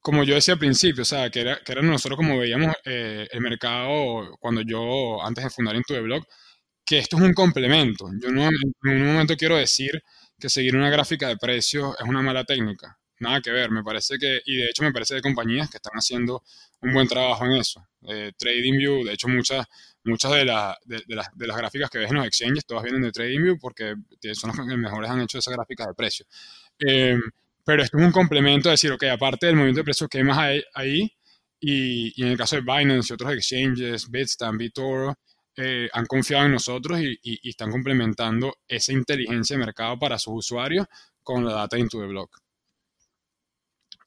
[0.00, 3.26] como yo decía al principio, o sea, que era, que era nosotros como veíamos eh,
[3.30, 6.24] el mercado cuando yo, antes de fundar Into the Blog,
[6.84, 8.10] que esto es un complemento.
[8.20, 8.50] Yo no en
[8.82, 10.02] ningún momento quiero decir
[10.38, 12.98] que seguir una gráfica de precios es una mala técnica.
[13.20, 15.94] Nada que ver, me parece que, y de hecho me parece de compañías que están
[15.94, 16.42] haciendo
[16.80, 17.86] un buen trabajo en eso.
[18.06, 19.66] Eh, TradingView, de hecho muchas,
[20.04, 20.76] muchas de, de, las,
[21.34, 23.94] de, las, gráficas que ves en los exchanges, todas vienen de TradingView porque
[24.34, 26.28] son los que mejores han hecho esa gráfica de precios.
[26.86, 27.18] Eh,
[27.64, 30.38] pero esto es un complemento, decir, ok, aparte del movimiento de precios que hay más
[30.74, 31.10] ahí,
[31.60, 35.14] y, en el caso de Binance y otros exchanges, Bitstamp, BitToro,
[35.56, 40.86] eh, han confiado en nosotros y, están complementando esa inteligencia de mercado para sus usuarios
[41.22, 42.38] con la data into the block.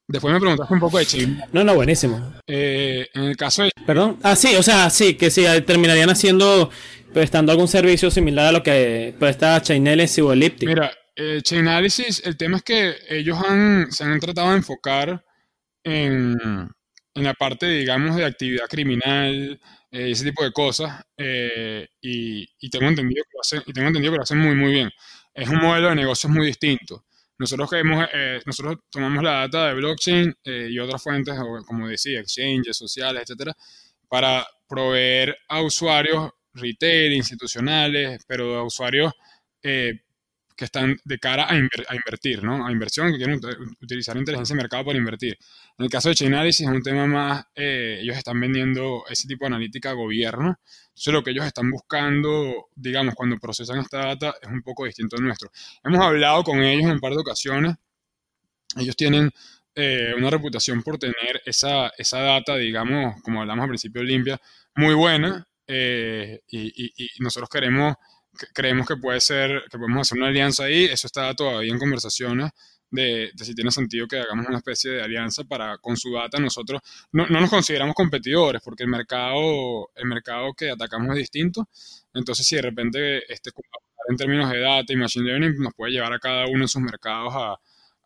[0.06, 1.42] Después me preguntaste un poco de Chain.
[1.52, 2.32] No, no, buenísimo.
[2.46, 3.70] Eh, en el caso de...
[3.84, 4.18] Perdón.
[4.22, 6.70] Ah, sí, o sea, sí, que sí, terminarían haciendo,
[7.12, 10.66] prestando algún servicio similar a lo que presta Chainalysis o Elliptic.
[10.66, 15.24] Mira, eh, Chainalysis, el tema es que ellos han, se han tratado de enfocar
[15.82, 16.36] en,
[17.14, 19.60] en la parte, digamos, de actividad criminal,
[19.90, 23.88] eh, ese tipo de cosas, eh, y, y, tengo entendido que lo hacen, y tengo
[23.88, 24.90] entendido que lo hacen muy, muy bien.
[25.34, 27.04] Es un modelo de negocios muy distinto.
[27.38, 31.34] Nosotros, eh, nosotros tomamos la data de blockchain y otras fuentes,
[31.66, 33.54] como decía, exchanges, sociales, etcétera,
[34.08, 39.12] para proveer a usuarios retail, institucionales, pero a usuarios
[40.58, 42.66] que están de cara a, invertir, ¿no?
[42.66, 43.40] A inversión, que quieren
[43.80, 45.38] utilizar inteligencia de mercado para invertir.
[45.78, 49.44] En el caso de Chainalysis es un tema más, eh, ellos están vendiendo ese tipo
[49.44, 50.58] de analítica a gobierno.
[50.88, 55.14] Entonces lo que ellos están buscando, digamos, cuando procesan esta data es un poco distinto
[55.14, 55.48] al nuestro.
[55.84, 57.76] Hemos hablado con ellos en un par de ocasiones.
[58.76, 59.30] Ellos tienen
[59.76, 64.40] eh, una reputación por tener esa, esa data, digamos, como hablamos al principio, limpia,
[64.74, 65.46] muy buena.
[65.68, 67.94] Eh, y nosotros queremos
[68.52, 70.84] creemos que puede ser, que podemos hacer una alianza ahí.
[70.84, 72.50] Eso está todavía en conversaciones
[72.90, 76.38] de, si tiene sentido que hagamos una especie de alianza para con su data.
[76.38, 76.80] Nosotros
[77.12, 81.68] no, nos consideramos competidores porque el mercado, el mercado que atacamos es distinto.
[82.14, 83.50] Entonces, si de repente este
[84.08, 86.80] en términos de data y machine learning nos puede llevar a cada uno de sus
[86.80, 87.58] mercados a,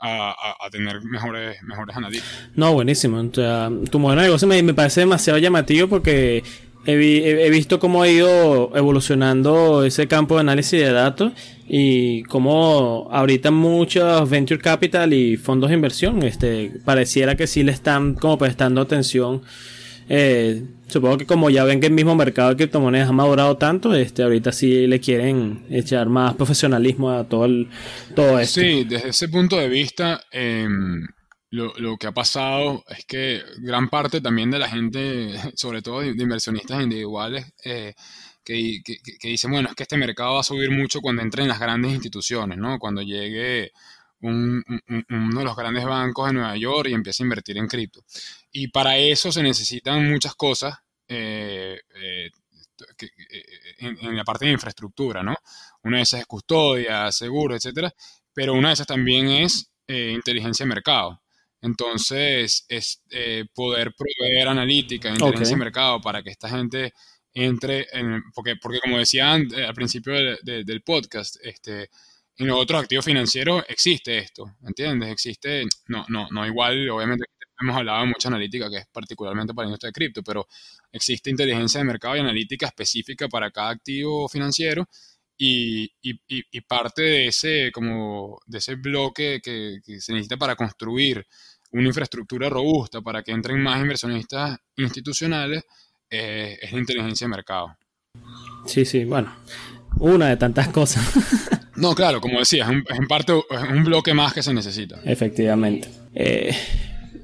[0.05, 2.51] a, tener mejores, mejores analíticas.
[2.57, 3.23] No, buenísimo.
[3.31, 6.43] tu modelo de negocio me, me, parece demasiado llamativo porque
[6.87, 11.33] he, visto cómo ha ido evolucionando ese campo de análisis de datos
[11.69, 17.73] y cómo ahorita muchos venture capital y fondos de inversión este, pareciera que sí le
[17.73, 19.43] están como prestando atención.
[20.09, 23.95] Eh, supongo que como ya ven que el mismo mercado de criptomonedas ha madurado tanto,
[23.95, 27.69] este, ahorita sí le quieren echar más profesionalismo a todo, el,
[28.15, 28.61] todo esto.
[28.61, 30.67] Sí, desde ese punto de vista, eh,
[31.53, 36.09] lo, que ha pasado es que gran parte también de la gente, sobre todo de,
[36.09, 37.95] inversionistas individuales, eh,
[38.43, 41.61] que, que, dicen, bueno, es que este mercado va a subir mucho cuando entren las
[41.61, 42.79] grandes instituciones, ¿no?
[42.79, 43.71] Cuando llegue
[44.21, 44.65] un,
[45.11, 48.03] uno de los grandes bancos de Nueva York y empiece a invertir en cripto.
[48.51, 52.31] Y para eso se necesitan muchas cosas eh, eh,
[53.79, 55.37] en, la parte de infraestructura, ¿no?
[55.83, 57.93] Una de esas es custodia, seguro, etcétera,
[58.33, 61.22] pero una de esas también es inteligencia de mercado.
[61.63, 66.93] Entonces, es eh, poder proveer analítica, inteligencia de mercado para que esta gente
[67.35, 71.89] entre en, porque, porque como decía eh, al principio del podcast, este,
[72.37, 75.11] en los otros activos financieros existe esto, ¿entiendes?
[75.11, 77.25] Existe, no, no, no igual, obviamente
[77.61, 80.47] hemos hablado de mucha analítica que es particularmente para la industria de cripto, pero
[80.91, 84.89] existe inteligencia de mercado y analítica específica para cada activo financiero
[85.39, 90.57] y, y, y parte de ese, como, de ese bloque que, que se necesita para
[90.57, 91.27] construir
[91.73, 95.65] una infraestructura robusta para que entren más inversionistas institucionales
[96.11, 97.77] eh, es la inteligencia de mercado.
[98.67, 99.35] Sí, sí, bueno,
[99.99, 101.03] una de tantas cosas.
[101.77, 105.01] no, claro, como decía, es, en parte un bloque más que se necesita.
[105.05, 105.89] Efectivamente.
[106.15, 106.55] Eh,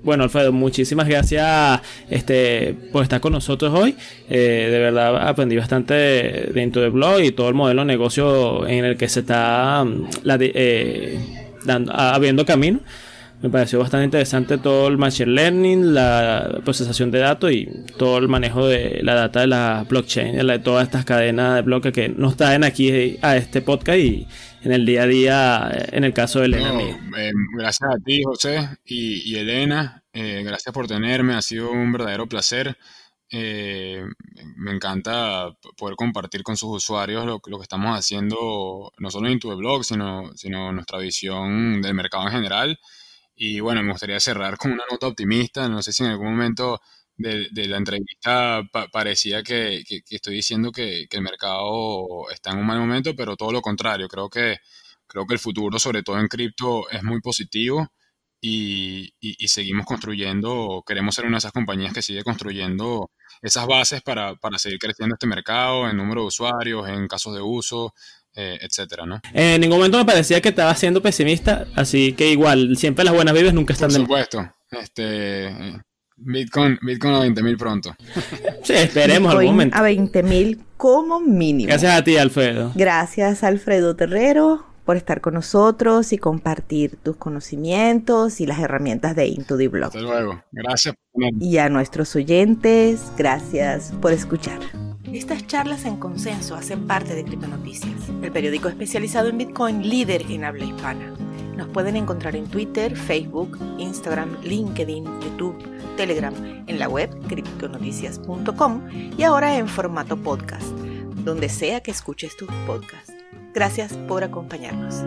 [0.02, 3.94] bueno, Alfredo, muchísimas gracias este, por estar con nosotros hoy.
[4.30, 8.86] Eh, de verdad aprendí bastante dentro del blog y todo el modelo de negocio en
[8.86, 10.38] el que se está mm, la,
[11.64, 12.80] dando, abriendo camino.
[13.40, 18.26] Me pareció bastante interesante todo el machine learning, la procesación de datos y todo el
[18.26, 22.36] manejo de la data de la blockchain, de todas estas cadenas de bloques que nos
[22.36, 24.26] traen aquí a este podcast y
[24.62, 26.80] en el día a día, en el caso de Elena.
[27.16, 30.02] Eh, gracias a ti, José, y, Elena.
[30.12, 32.76] Eh, gracias por tenerme, ha sido un verdadero placer.
[33.30, 34.02] Eh,
[34.56, 39.54] me encanta poder compartir con sus usuarios lo, que estamos haciendo, no solo en tu
[39.54, 42.80] blog, sino, sino nuestra visión del mercado en general.
[43.40, 45.68] Y bueno, me gustaría cerrar con una nota optimista.
[45.68, 46.80] No sé si en algún momento
[47.16, 48.62] de, la entrevista
[48.92, 53.62] parecía que, estoy diciendo que, el mercado está en un mal momento, pero todo lo
[53.62, 54.08] contrario.
[54.08, 54.58] Creo que,
[55.06, 57.88] creo que el futuro, sobre todo en cripto, es muy positivo
[58.40, 59.14] y,
[59.48, 63.10] seguimos construyendo, queremos ser una de esas compañías que sigue construyendo
[63.42, 67.40] esas bases para, para seguir creciendo este mercado en número de usuarios, en casos de
[67.42, 67.94] uso,
[68.40, 69.20] eh, etcétera, ¿no?
[69.32, 73.34] En ningún momento me parecía que estaba siendo pesimista, así que igual, siempre las buenas
[73.34, 75.82] vives nunca están Por supuesto, este...
[76.20, 77.94] Bitcoin, Bitcoin a 20 mil pronto.
[78.64, 79.76] sí, esperemos algún momento.
[79.76, 81.68] A 20 mil como mínimo.
[81.68, 82.72] Gracias a ti, Alfredo.
[82.74, 89.28] Gracias, Alfredo Terrero, por estar con nosotros y compartir tus conocimientos y las herramientas de
[89.28, 89.88] Into the Blog.
[89.88, 90.42] Hasta luego.
[90.50, 90.94] Gracias.
[91.40, 94.58] Y a nuestros oyentes, gracias por escuchar.
[95.12, 100.44] Estas charlas en consenso hacen parte de Criptonoticias, el periódico especializado en Bitcoin líder en
[100.44, 101.14] habla hispana.
[101.56, 105.56] Nos pueden encontrar en Twitter, Facebook, Instagram, LinkedIn, YouTube,
[105.96, 106.34] Telegram,
[106.66, 108.82] en la web criptonoticias.com
[109.16, 110.68] y ahora en formato podcast,
[111.24, 113.12] donde sea que escuches tus podcasts.
[113.52, 115.02] Gracias por acompañarnos.